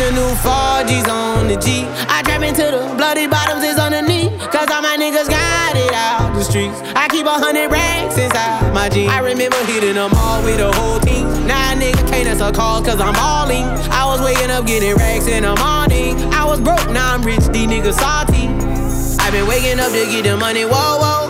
[0.00, 1.84] the new 4G's on the G.
[2.08, 4.32] I trap into the bloody bottoms is underneath.
[4.48, 6.80] Cause all my niggas got it out the streets.
[6.96, 9.12] I keep a hundred racks inside my jeans.
[9.12, 11.28] I remember hitting them all with the whole team.
[11.46, 13.68] Now nigga can't answer calls cause I'm balling.
[13.92, 16.16] I was waking up getting racks in the morning.
[16.32, 18.48] I was broke, now I'm rich, these niggas salty.
[19.20, 21.29] I've been waking up to get the money, whoa, whoa.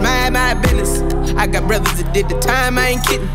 [0.00, 1.00] I mind my business.
[1.36, 3.28] I got brothers that did the time, I ain't kidding.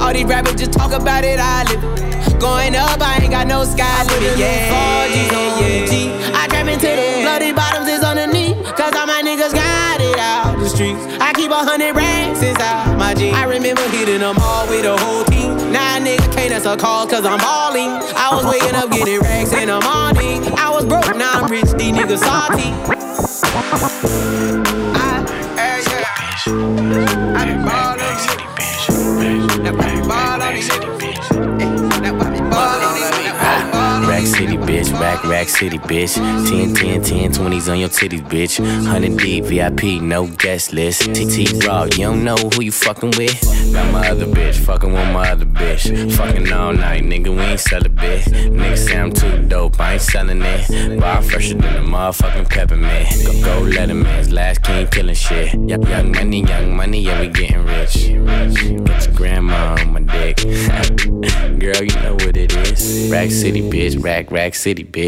[0.00, 2.40] All these rappers just talk about it, I live it.
[2.40, 4.38] Going up, I ain't got no sky limit.
[4.38, 6.34] Yeah, yeah, yeah.
[6.34, 8.58] I trap into the bloody bottoms is underneath.
[8.74, 10.98] Cause all my niggas got it out the streets.
[11.20, 13.36] I keep a hundred racks inside my jeans.
[13.36, 15.54] I remember hitting them all with a whole team.
[15.70, 17.90] Now a nigga can't answer calls cause I'm balling.
[18.18, 20.42] I was waking up getting racks in the morning.
[20.58, 22.74] I was broke, now I'm rich, these niggas salty.
[29.72, 31.07] Ball on these.
[35.18, 36.14] Rack, Rack City, bitch.
[36.48, 38.60] 10, 10, 10, 20s on your titties, bitch.
[38.60, 41.02] 100 deep, VIP, no guest list.
[41.14, 43.72] TT Raw, you don't know who you fucking with?
[43.72, 46.12] Got my other bitch, fucking with my other bitch.
[46.16, 48.24] Fucking all night, nigga, we ain't sell a bit.
[48.26, 51.00] Nigga say I'm too dope, I ain't selling it.
[51.00, 53.08] Bar fresher than a motherfucking peppermint.
[53.24, 55.54] Go, go Letterman's last king killing shit.
[55.54, 57.94] Young, young money, young money, yeah, we getting rich.
[57.94, 60.36] Get your grandma on my dick.
[61.58, 63.10] Girl, you know what it is.
[63.10, 64.02] Rack City, bitch.
[64.02, 65.07] Rack, Rack City, bitch.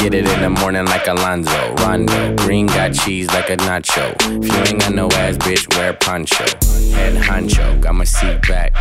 [0.00, 1.74] Get it in the morning like Alonzo.
[1.76, 2.36] Rondo.
[2.36, 4.14] Green got cheese like a nacho.
[4.42, 6.44] If you ain't got no ass, bitch, wear poncho.
[6.94, 8.74] Head honcho, got my seat back.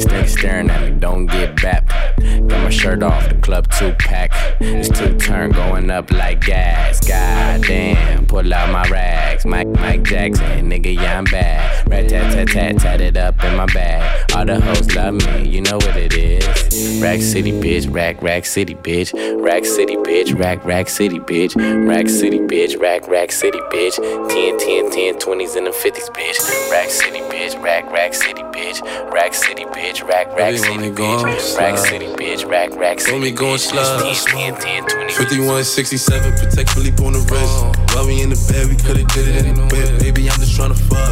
[0.00, 1.88] Still staring at me, don't get back.
[2.18, 4.30] Got my shirt off, the club two pack.
[4.60, 7.06] It's two turn going up like gas.
[7.06, 9.46] God damn, pull out my rags.
[9.46, 11.88] Mike, Mike Jackson, nigga, yeah, I'm bad.
[11.88, 14.32] Rat tat tat tat, tat it up in my bag.
[14.34, 17.00] All the hoes love me, you know what it is.
[17.00, 19.12] Rack City, bitch, rack, rack city, bitch.
[19.40, 21.54] Rack City, bitch, rack, rack city, bitch.
[21.88, 23.96] Rack City, bitch, rack, rack city, bitch.
[24.28, 26.70] 10, 10, 10, 20s and the 50s, bitch.
[26.70, 28.82] Rack City, bitch, rack, rack city, bitch.
[29.12, 31.56] Rack City, bitch, rack, rack city, bitch.
[31.58, 33.58] Rack City, bitch, rack, rack city, bitch.
[33.58, 34.47] slow.
[34.47, 35.12] 10, 10, 10, 20.
[35.12, 37.92] 5167, Patek Philippe on the wrist.
[37.92, 40.00] While we in the bed, we could've did it in the whip.
[40.00, 41.04] Baby, I'm just tryna fuck,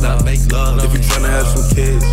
[0.00, 0.78] not make love.
[0.84, 2.06] If you tryna have some kids,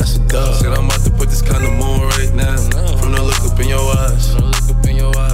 [0.00, 0.54] that's a dub.
[0.56, 2.56] Said I'm about to put this kind of on right now.
[2.96, 4.32] From the look up in your eyes,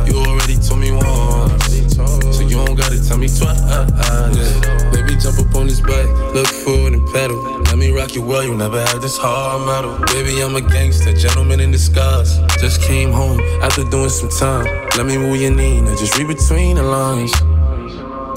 [0.06, 1.94] you already told me once,
[2.36, 3.60] so you don't gotta tell me twice.
[3.60, 4.90] Yeah.
[4.92, 7.38] Baby, jump up on this bike, look forward and pedal.
[7.70, 9.96] Let me rock you well, you never had this hard metal.
[10.12, 12.38] Baby, I'm a gangster, gentleman in disguise.
[12.58, 14.66] Just came home after doing some time.
[14.96, 17.32] Let me move your knee, now just read between the lines.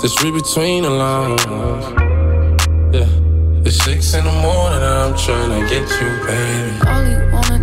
[0.01, 1.41] Just read between the lines.
[2.93, 3.07] Yeah,
[3.65, 6.71] it's six in the morning and I'm trying to get you, baby.
[6.85, 7.62] All he wanna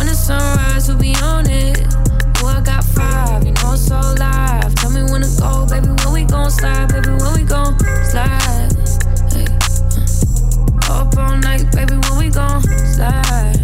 [0.00, 1.86] When the sunrise, we'll be on it.
[2.42, 4.74] Oh, I got five, you know it's so live.
[4.76, 5.88] Tell me when to go, baby.
[5.88, 7.10] When we gon' slide, baby.
[7.10, 7.78] When we gon'
[8.08, 8.72] slide.
[9.30, 9.44] Hey,
[10.88, 11.04] uh.
[11.04, 11.98] Up all night, baby.
[12.08, 13.59] When we gon' slide.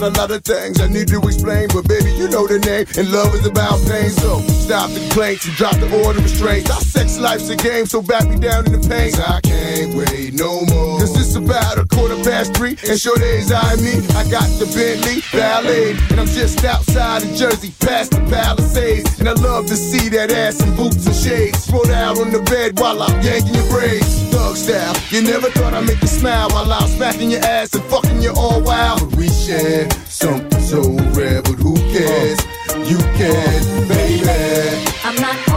[0.00, 2.86] Got a lot of things I need to explain, but baby, you know the name,
[2.98, 4.10] and love is about pain.
[4.10, 6.93] So stop the complaints and drop the order of restraints.
[7.14, 9.12] Sex life's a game, so back me down in the pain.
[9.14, 10.98] I can't wait no more.
[10.98, 13.94] Cause it's about a quarter past three, and sure days I me.
[14.14, 19.20] I got the Bentley Ballet, and I'm just outside of Jersey, past the Palisades.
[19.20, 21.64] And I love to see that ass in boots and shades.
[21.64, 24.22] Spread out on the bed while I'm yanking your braids.
[24.30, 27.84] Thug style, you never thought I'd make you smile while I'm smacking your ass and
[27.84, 29.00] fucking you all wild.
[29.00, 30.80] But we share something so
[31.14, 32.38] rare, but who cares?
[32.70, 32.78] Uh.
[32.84, 34.84] You can, baby.
[35.04, 35.53] I'm not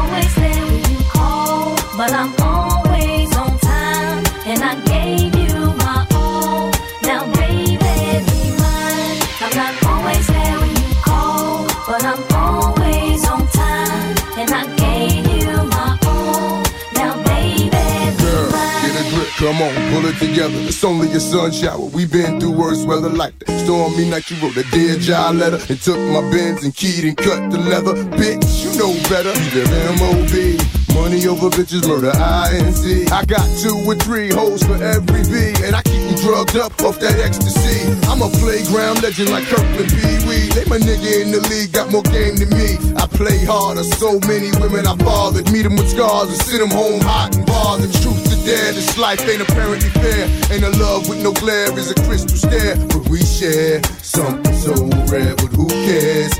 [1.97, 4.23] but I'm always on time.
[4.45, 6.71] And I gave you my all.
[7.01, 9.17] Now, baby, be mine.
[9.41, 14.15] I'm not always there when you call, but I'm always on time.
[14.37, 16.61] And I gave you my all.
[16.93, 18.51] Now, baby, be Girl,
[18.83, 20.59] get a grip, come on, pull it together.
[20.69, 21.79] It's only a sun shower.
[21.79, 23.59] We've been through worse weather like that.
[23.65, 27.17] Stormy night, you wrote a dear job letter and took my bins and keyed and
[27.17, 27.95] cut the leather.
[28.21, 29.33] Bitch, you know better.
[29.33, 30.86] Be the MOB.
[30.97, 33.11] Money over bitches, murder INC.
[33.13, 36.73] I got two or three hoes for every V, and I keep them drugged up
[36.81, 37.85] off that ecstasy.
[38.09, 40.49] I'm a playground legend like Kirkland Pee Wee.
[40.51, 42.81] They my nigga in the league, got more game than me.
[42.97, 45.45] I play harder, so many women I bothered.
[45.53, 47.93] Meet them with scars and send them home hot and bothered.
[48.01, 50.25] Truth to dare, this life ain't apparently fair.
[50.49, 52.75] Ain't a love with no glare is a crystal stare.
[52.89, 54.73] But we share something so
[55.13, 56.33] rare, but who cares?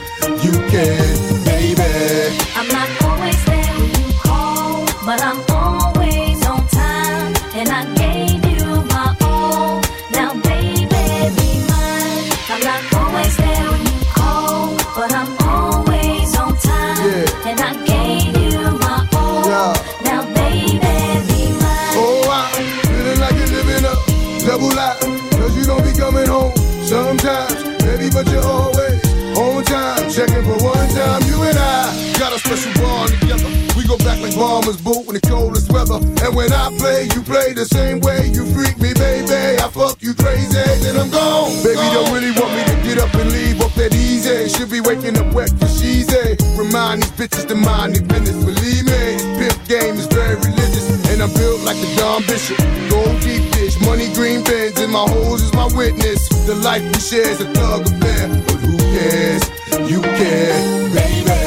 [0.44, 2.36] You can, baby.
[2.58, 3.07] I'm not
[5.08, 5.47] call,
[34.68, 36.00] bombers, boot in the coldest weather.
[36.24, 38.28] And when I play, you play the same way.
[38.28, 39.60] You freak me, baby.
[39.60, 41.52] I fuck you crazy, then I'm gone.
[41.64, 44.50] Baby, don't really want me to get up and leave off that easy.
[44.50, 46.36] Should be waking up wet for she's a.
[46.58, 48.44] Remind these bitches to mind their business.
[48.44, 50.86] Believe me, this pimp game is very religious.
[51.12, 52.58] And I'm built like a Don Bishop.
[52.90, 56.28] Gold deep dish, money green bins, and my hoes is my witness.
[56.46, 58.28] The life we share is a thug affair.
[58.48, 59.44] But who cares?
[59.90, 61.47] You care, baby.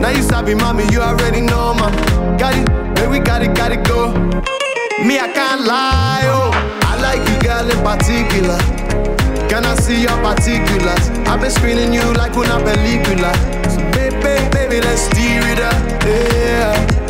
[0.00, 1.92] Now you sabi, mommy, you already know, man.
[2.38, 2.66] Got it,
[2.96, 4.12] baby, got it, got it, go.
[5.04, 6.50] Me, I can't lie, oh.
[6.82, 8.58] I like you, girl, in particular.
[9.48, 11.10] Can I see your particulars?
[11.28, 13.32] I've been screening you like una película.
[13.70, 17.09] So, baby, baby, let's steer it up, yeah.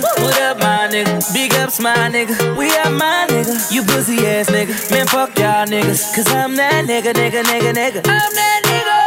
[0.00, 1.32] What up, my nigga?
[1.34, 2.56] Big ups, my nigga.
[2.56, 3.70] We are my nigga.
[3.70, 4.90] You pussy ass nigga.
[4.90, 6.14] Man, fuck y'all niggas.
[6.16, 8.00] Cause I'm that nigga, nigga, nigga, nigga.
[8.08, 8.98] I'm that nigga.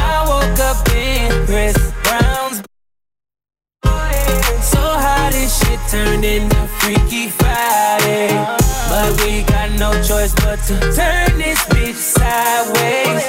[0.00, 2.62] I woke up in Chris Brown's.
[4.64, 8.32] So how this shit turned into Freaky Friday.
[8.88, 13.28] But we got no choice but to turn this bitch sideways.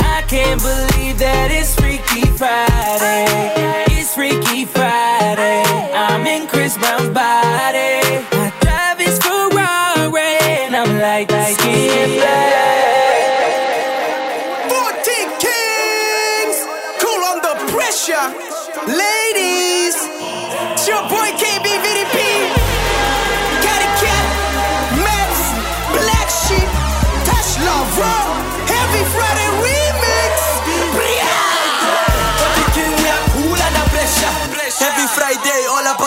[0.00, 3.59] I can't believe that it's Freaky Friday.
[4.30, 5.64] Freaky Friday.
[5.92, 7.98] I'm in Chris Brown's body.
[8.30, 11.32] I drive his Ferrari and I'm like,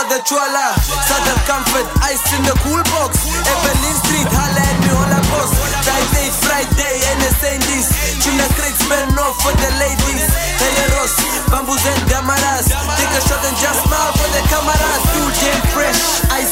[0.04, 0.76] About the chola.
[1.08, 3.24] Southern comfort, ice in the cool box.
[3.24, 5.52] Evelyn Street, holla at me, all boss.
[5.88, 7.88] Friday, Friday, and the same this.
[8.20, 10.28] Tuna straight spell no for the ladies.
[10.60, 11.16] Hey, Ross,
[11.48, 12.68] bamboos and damaras.
[13.00, 15.13] Take a shot and just smile for the cameras.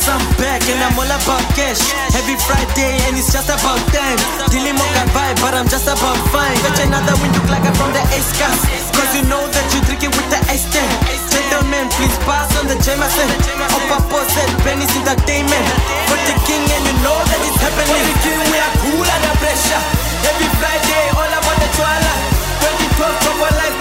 [0.02, 1.78] Ice, I'm back, and I'm all about cash.
[2.18, 4.18] Every Friday, and it's just about time.
[4.49, 6.57] Dealing mocha vibe, but I'm just about fine.
[6.65, 8.65] Fetch another wind look like I'm from the Ace Cast.
[8.98, 10.90] Cause you know that you drink it with the ice ten.
[11.30, 13.30] Gentlemen, please pass on the Jameson.
[13.61, 15.65] Upper post said Benny's entertainment.
[16.10, 18.06] For the king, and you know that it's happening.
[18.26, 19.82] King, we are cool under pressure.
[20.26, 22.14] Every Friday, all about the choala.
[22.90, 23.81] 2012, proper life,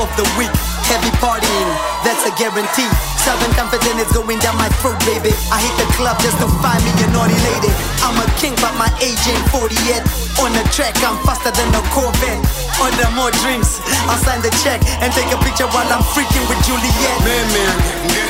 [0.00, 0.50] of the week.
[0.88, 1.68] Heavy partying,
[2.06, 2.88] that's a guarantee.
[3.20, 5.34] Southern confidence is going down my throat, baby.
[5.52, 7.68] I hit the club just to find me a naughty lady.
[8.00, 10.00] I'm a king, but my age ain't 40 yet.
[10.40, 12.40] On the track, I'm faster than a Corvette.
[12.80, 16.60] Order more drinks, I'll sign the check and take a picture while I'm freaking with
[16.64, 17.18] Juliet.
[17.26, 17.64] meme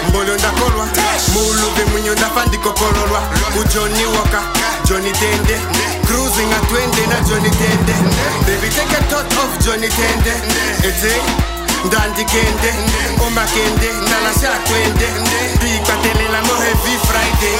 [0.08, 0.88] mbolo ndakolwa
[1.34, 3.22] muuluve mwinyo ndafandikokololwa
[3.60, 4.40] ujoni woka
[4.84, 5.60] joni tende
[6.06, 7.92] cruising atwende na joni tende
[8.46, 10.32] baby take a thought of joni tende
[13.26, 15.06] omakende nalashakwende
[15.62, 17.58] bikwatelela mo heavy friday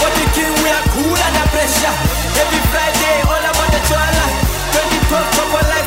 [0.00, 1.94] For the king, we are cool under pressure.
[2.40, 4.24] Every Friday, all about the chola.
[4.72, 5.81] 2012, proper life,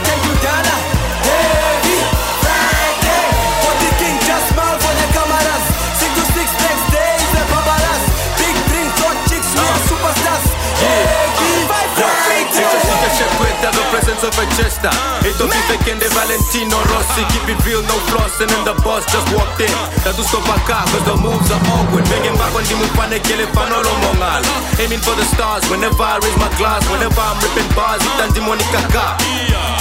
[14.25, 14.89] of a jester
[15.21, 17.21] It don't be faking the Valentino Rossi.
[17.29, 19.69] Keep it real, no flossing And the boss just walked in.
[20.01, 22.05] That was stop car Cause the moves are awkward.
[22.09, 24.41] Begging back on the move Pane kele fanolo mongal
[24.81, 28.41] Aiming for the stars Whenever I raise my glass Whenever I'm ripping bars it's Itandi
[28.41, 29.05] monika ka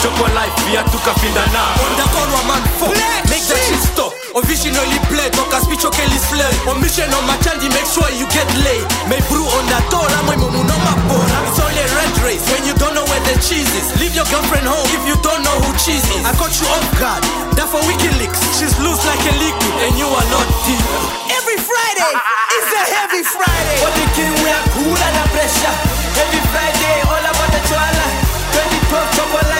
[0.00, 1.64] Choco life Via tuka finda na
[1.96, 2.92] Ndakolwa man fuck
[3.32, 6.42] Make that shit stop Originally play, donc à speech auquel il slay.
[6.66, 8.82] On mission on my candy, make sure you get laid.
[9.06, 11.38] Mais brew on that door, I'm my mumu no my pora.
[11.46, 13.94] It's only red race when you don't know where the cheese is.
[14.02, 16.26] Leave your girlfriend home if you don't know who cheese is.
[16.26, 17.22] I caught you off guard,
[17.54, 18.58] that for WikiLeaks.
[18.58, 20.82] She's loose like a liquid, and you are not deep.
[21.30, 22.12] Every Friday
[22.58, 23.78] is a heavy Friday.
[23.86, 25.74] But the king we are cool under pressure.
[26.18, 28.06] Every Friday, all about the choala.
[28.50, 29.53] 2012 chop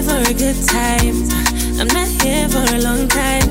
[0.00, 1.16] here for a good time.
[1.80, 3.48] I'm not here for a long time.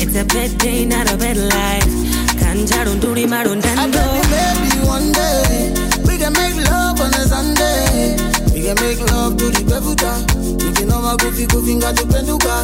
[0.00, 1.94] It's a bad day, not a bad life.
[2.38, 4.02] Kanjarun duri marun dando.
[4.30, 5.74] Maybe one day
[6.06, 8.16] we can make love on a Sunday.
[8.54, 10.12] We can make love to the Befuta.
[10.64, 12.56] We can have a goofy goofy got to Penduka.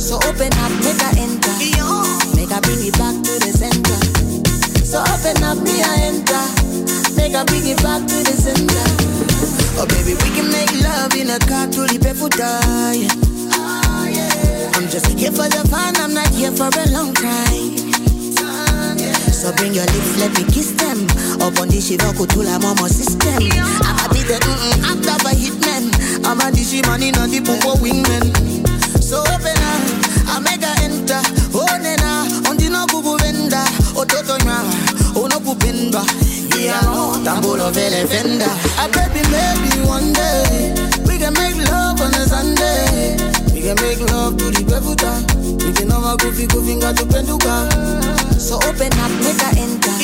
[0.00, 1.54] So open up, make I enter.
[2.36, 3.98] Make I bring it back to the center.
[4.84, 6.44] So open up, me I enter.
[7.16, 9.17] Make I bring it back to the center.
[9.80, 12.58] Oh baby, we can make love in a car to the Befuta.
[12.98, 14.74] Yeah.
[14.74, 15.94] I'm just here for the fun.
[15.96, 17.78] I'm not here for a long time.
[19.30, 21.06] So bring your lips, let me kiss them.
[21.38, 23.38] Up on the shiva kutula momo system.
[23.38, 25.94] I'ma be the mm-mm, of a hitman.
[26.26, 28.34] I'ma dishi money, not the popo wingman.
[29.00, 29.82] So open up,
[30.26, 31.22] I make her enter.
[31.54, 33.62] Oh nena, on the no bubu venda.
[33.94, 34.58] Oh toto nya,
[35.18, 36.02] oh no pupinba.
[36.56, 38.46] Yeah, no, tambolo vele venda.
[38.46, 40.74] I ah, baby, maybe one day
[41.06, 43.16] we can make love on a Sunday.
[43.52, 45.12] We can make love to the Befuta.
[45.64, 47.66] We can a goofy goofy got to Penduka.
[48.38, 49.94] So open up, make I enter.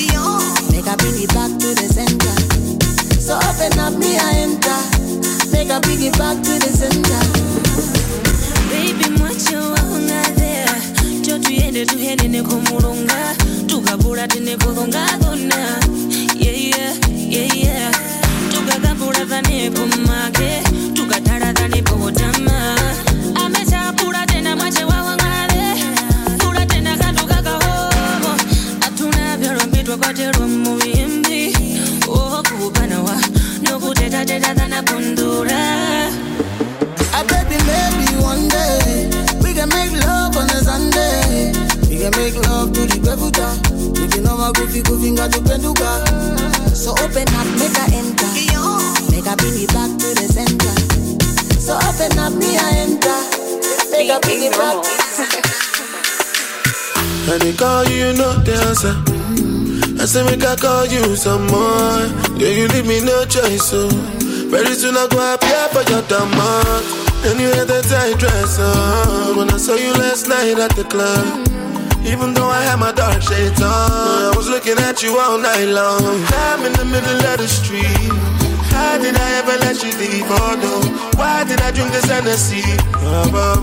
[0.73, 2.35] Make I bring it back to the center.
[3.21, 4.79] So open up, me I enter.
[5.53, 7.23] Make I bring it back to the center.
[8.71, 10.64] Baby mwacho waunga there
[11.25, 13.35] icho tuyende tuheneneko mulunga
[13.67, 15.81] tukabula tinekulungadhona
[16.39, 16.93] yeye
[17.31, 17.91] yeye
[18.53, 20.63] tukagambula dhanepo make
[20.95, 22.77] tukatala dhanepo wotama
[23.45, 25.65] amechapula tena mwache wawang'ale
[26.39, 28.33] pula tena kantu kakahomo
[28.81, 31.57] atuna vyalombitwa kwatelwa muvimbi
[32.09, 33.17] okupanawa
[33.63, 35.74] nokutetateta dhanakundula
[42.05, 43.49] can make love to the Befuta.
[43.97, 46.05] We can have a goofy goofy got to Penduka.
[46.77, 48.29] So open up, make I enter.
[49.09, 50.75] Make I bring it back to the center.
[51.57, 53.21] So open up, me I enter.
[53.89, 54.85] Make I bring it back.
[57.33, 58.93] And they call you, you know the answer.
[59.97, 62.05] I say make I call you some more.
[62.37, 63.89] Yeah, you leave me no choice, so
[64.53, 66.85] very soon I go appear for your demand.
[67.25, 70.85] And you had that tight dress on when I saw you last night at the
[70.85, 71.44] club.
[72.05, 75.65] Even though I had my dark shades on, I was looking at you all night
[75.65, 76.05] long.
[76.49, 78.13] I'm in the middle of the street.
[78.75, 80.27] How did I ever let you leave?
[80.29, 80.75] Oh no,
[81.17, 82.63] why did I drink this Hennessy?
[83.33, 83.55] Ba.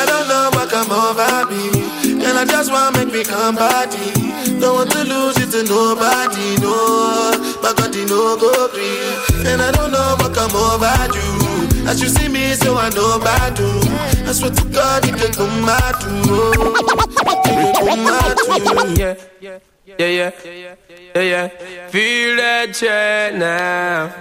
[0.00, 1.68] I don't know what come over me.
[2.24, 4.12] And I just wanna make me come body.
[4.58, 7.36] Don't want to lose it to nobody, no.
[7.62, 9.46] My God, no go free.
[9.46, 11.49] And I don't know what come over you.
[11.88, 13.70] As you see me, so I know about you.
[14.28, 16.10] I swear to God, you can come out too.
[17.50, 18.94] You can out too.
[19.00, 19.58] Yeah, yeah,
[19.98, 20.74] yeah, yeah,
[21.14, 21.88] yeah, yeah.
[21.88, 24.12] Feel that check now.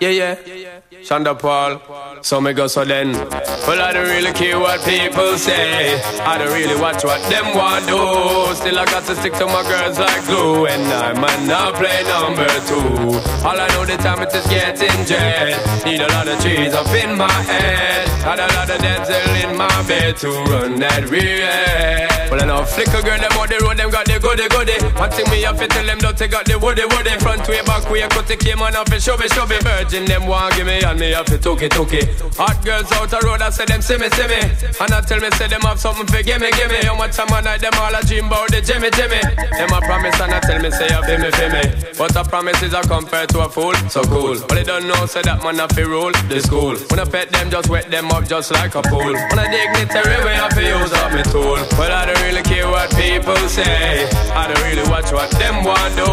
[0.00, 0.73] Yeah, yeah.
[1.04, 1.82] Sean da Paul,
[2.22, 3.12] so me go so then.
[3.12, 6.00] Well, I don't really care what people say.
[6.22, 8.54] I don't really watch what them want do.
[8.54, 10.64] Still, I got to stick to my girls like glue.
[10.64, 13.20] And I might not play number two.
[13.44, 15.60] All I know the time it is getting jet.
[15.84, 18.08] Need a lot of trees up in my head.
[18.24, 22.08] Had a lot of dental in my bed to run that real.
[22.30, 24.80] Well, I know flicker girl, them on the road, them got the goody goody.
[24.96, 27.12] One thing me have to tell them, don't take got the woody woody.
[27.20, 29.60] Front way, back way, cut the came on off and show me, show me.
[29.60, 32.06] Virgin, them want give me, and me have to took it, took it.
[32.38, 34.38] Hot girls out the road, I say them see me, see me.
[34.78, 36.78] And I tell me, say them have something for gimme, gimme.
[36.86, 39.18] How much time I night, them all a dream about the Jimmy, Jimmy.
[39.58, 41.64] Them a promise, and I tell me, say you feel me, feel me.
[41.98, 44.38] But a promise is a compare to a fool, so cool.
[44.46, 46.78] But they don't know, say that man have to rule the school.
[46.90, 49.14] When I pet them, just wet them up just like a pool.
[49.14, 51.58] When I dignitary way, I feel use up me tool.
[51.74, 54.06] But I don't really care what people say.
[54.30, 56.06] I don't really watch what them want do.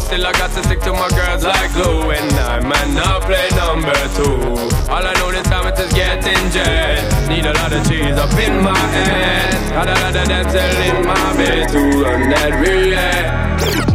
[0.00, 2.10] Still I got to stick to my girls like glue.
[2.12, 4.21] And I might not play number two.
[4.88, 7.28] All I know this time is getting jet.
[7.28, 9.72] Need a lot of cheese up in my head.
[9.72, 13.91] Got a lot of dental in my bed to run that relay.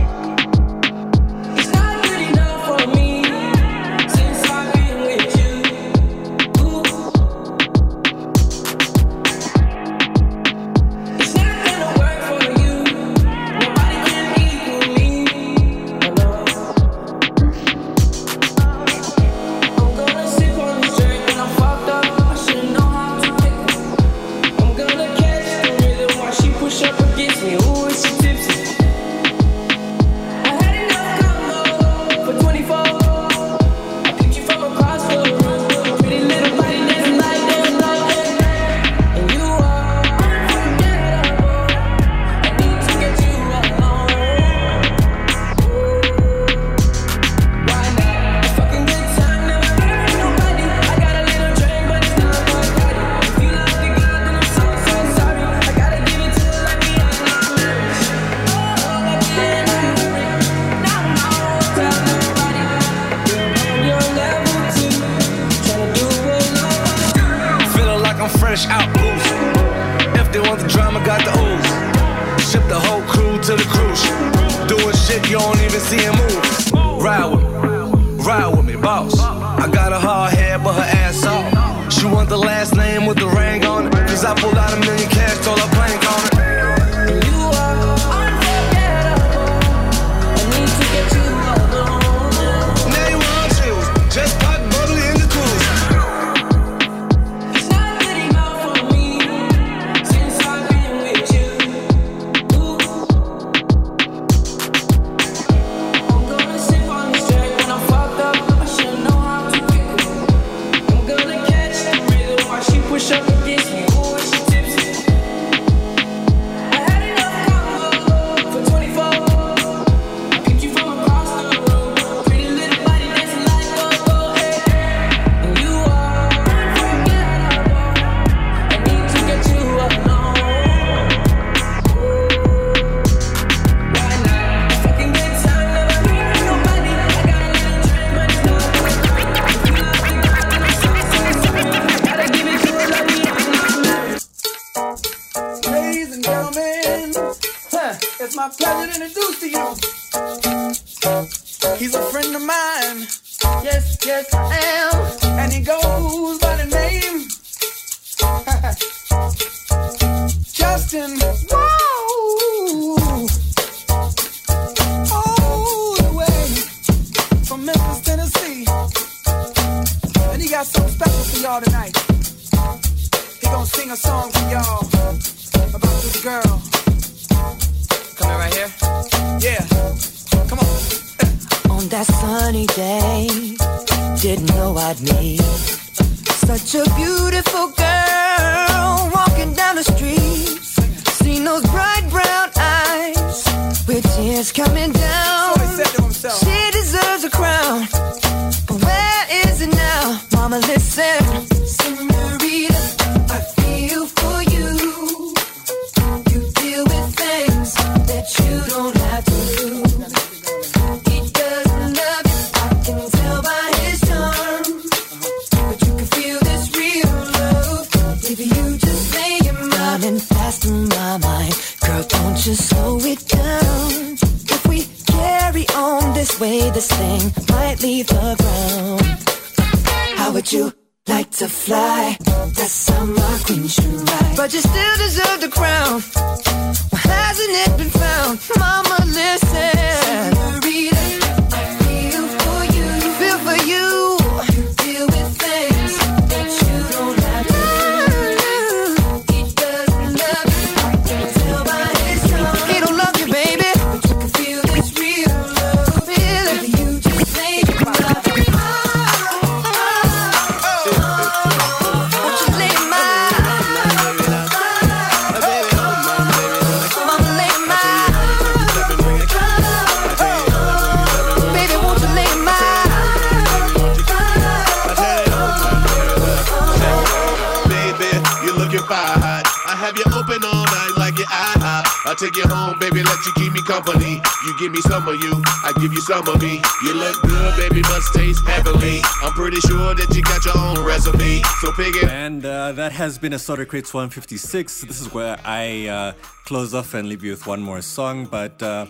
[293.17, 294.81] has been Assorted Crates 156.
[294.81, 296.11] This is where I uh,
[296.45, 298.25] close off and leave you with one more song.
[298.25, 298.85] But uh,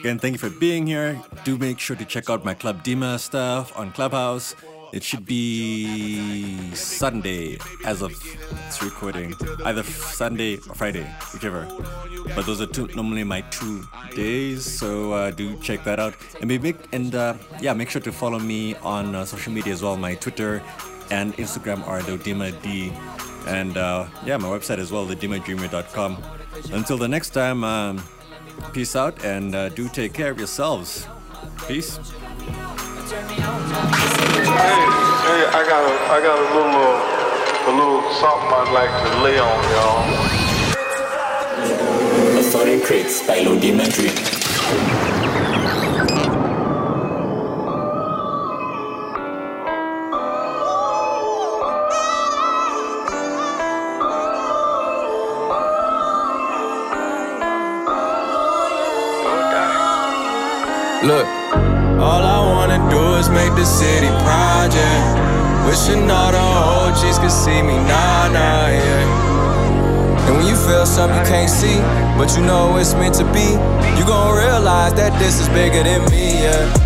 [0.00, 1.20] again, thank you for being here.
[1.44, 4.54] Do make sure to check out my Club Dima stuff on Clubhouse.
[4.94, 8.12] It should be Sunday as of
[8.66, 9.34] it's recording,
[9.66, 11.04] either Sunday or Friday,
[11.34, 11.68] whichever.
[12.34, 13.84] But those are two, normally my two
[14.14, 16.14] days, so uh, do check that out.
[16.40, 19.82] And maybe and uh, yeah, make sure to follow me on uh, social media as
[19.82, 19.98] well.
[19.98, 20.62] My Twitter
[21.10, 22.90] and Instagram are Dodima D
[23.46, 26.22] and uh, yeah, my website as well, thedimmerdreamer.com.
[26.72, 28.02] Until the next time, um,
[28.72, 31.06] peace out and uh, do take care of yourselves.
[31.66, 31.96] Peace.
[31.96, 32.02] Hey,
[35.26, 39.22] hey, I got a, I got a little, uh, a little something I'd like to
[39.22, 40.26] lay on y'all.
[43.26, 45.55] By Lodi Madrid.
[63.66, 65.04] city project.
[65.66, 70.26] Wishing all the OGs could see me, nah, nah, yeah.
[70.26, 71.78] And when you feel something you can't see,
[72.16, 73.58] but you know it's meant to be,
[73.98, 76.85] you gon' realize that this is bigger than me, yeah.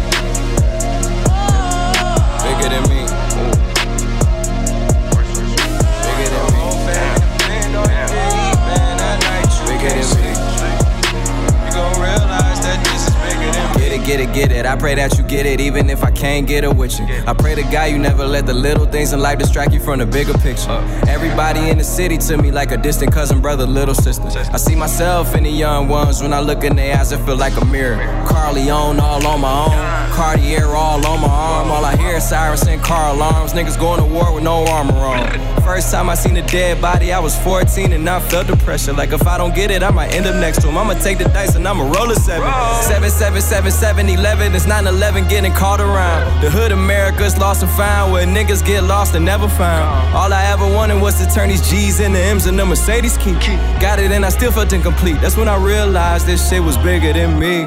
[14.04, 14.66] Get it, get it.
[14.66, 17.06] I pray that you get it, even if I can't get it with you.
[17.26, 19.98] I pray to God you never let the little things in life distract you from
[19.98, 20.80] the bigger picture.
[21.08, 24.28] Everybody in the city to me like a distant cousin, brother, little sister.
[24.52, 27.36] I see myself in the young ones when I look in their eyes, it feel
[27.36, 27.96] like a mirror.
[28.26, 31.70] Carly on all on my own, Cartier all on my arm.
[31.70, 33.52] All I hear is sirens and car alarms.
[33.52, 35.59] Niggas going to war with no armor on.
[35.70, 38.92] First time I seen a dead body, I was 14 and I felt the pressure.
[38.92, 40.76] Like if I don't get it, I might end up next to him.
[40.76, 42.50] I'ma take the dice and I'ma roll a seven.
[42.82, 44.52] Seven, seven, seven, seven, eleven.
[44.52, 46.42] It's 9-11 getting caught around.
[46.42, 50.12] The hood America's lost and found where niggas get lost and never found.
[50.12, 53.34] All I ever wanted was to turn these G's into M's and the Mercedes key.
[53.78, 55.20] Got it and I still felt incomplete.
[55.20, 57.62] That's when I realized this shit was bigger than me.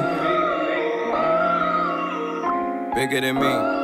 [2.94, 3.83] Bigger than me.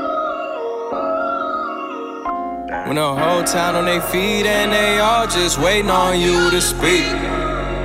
[2.91, 6.61] When the whole town on their feet and they all just waiting on you to
[6.61, 7.07] speak.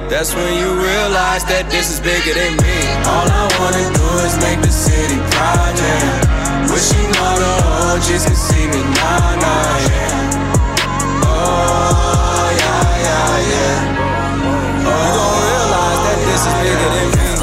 [0.09, 2.77] That's when you realize that this is bigger than me.
[3.05, 6.73] All I wanna do is make the city proud, yeah.
[6.73, 7.53] Wishing all the
[7.93, 11.21] OGs could see me now, now, yeah.
[11.21, 14.89] Oh, yeah, yeah, yeah.
[14.89, 17.34] Oh, you gon' realize that this is bigger than me.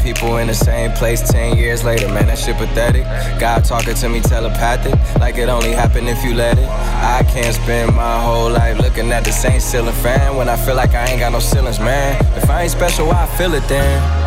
[0.00, 3.04] People in the same place 10 years later, man, that shit pathetic.
[3.38, 6.68] God talking to me telepathic, like it only happened if you let it.
[6.68, 10.74] I can't spend my whole life looking at the same ceiling fan when I feel
[10.74, 12.16] like I ain't got no ceilings, man.
[12.36, 14.22] If I ain't special, I feel it then?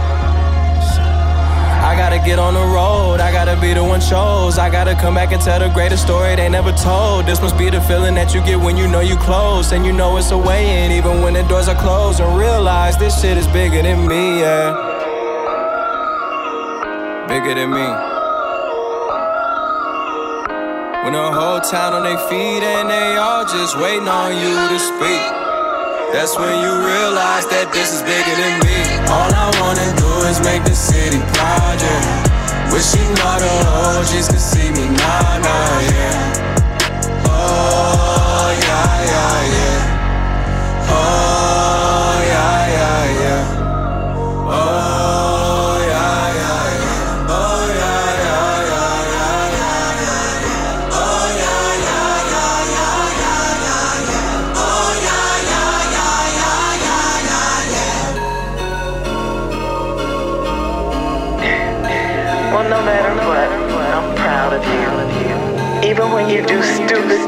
[1.85, 4.57] I gotta get on the road, I gotta be the one chose.
[4.57, 7.27] I gotta come back and tell the greatest story they never told.
[7.27, 9.93] This must be the feeling that you get when you know you close and you
[9.93, 12.19] know it's a way in, even when the doors are closed.
[12.21, 14.94] And realize this shit is bigger than me, yeah.
[17.45, 17.87] Bigger than me.
[21.03, 24.79] When the whole town on their feet and they all just waiting on you to
[24.81, 25.29] speak.
[26.09, 28.81] That's when you realize that this is bigger than me.
[29.13, 32.73] All I wanna do is make the city proud, yeah.
[32.73, 33.53] Wishing all the
[34.01, 37.29] OGs could see me now, now, yeah.
[37.29, 40.89] Oh, yeah, yeah, yeah.
[40.89, 41.64] Oh,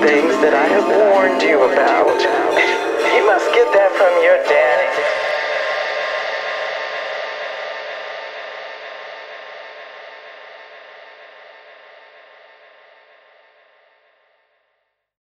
[0.01, 2.36] things that I have warned you about.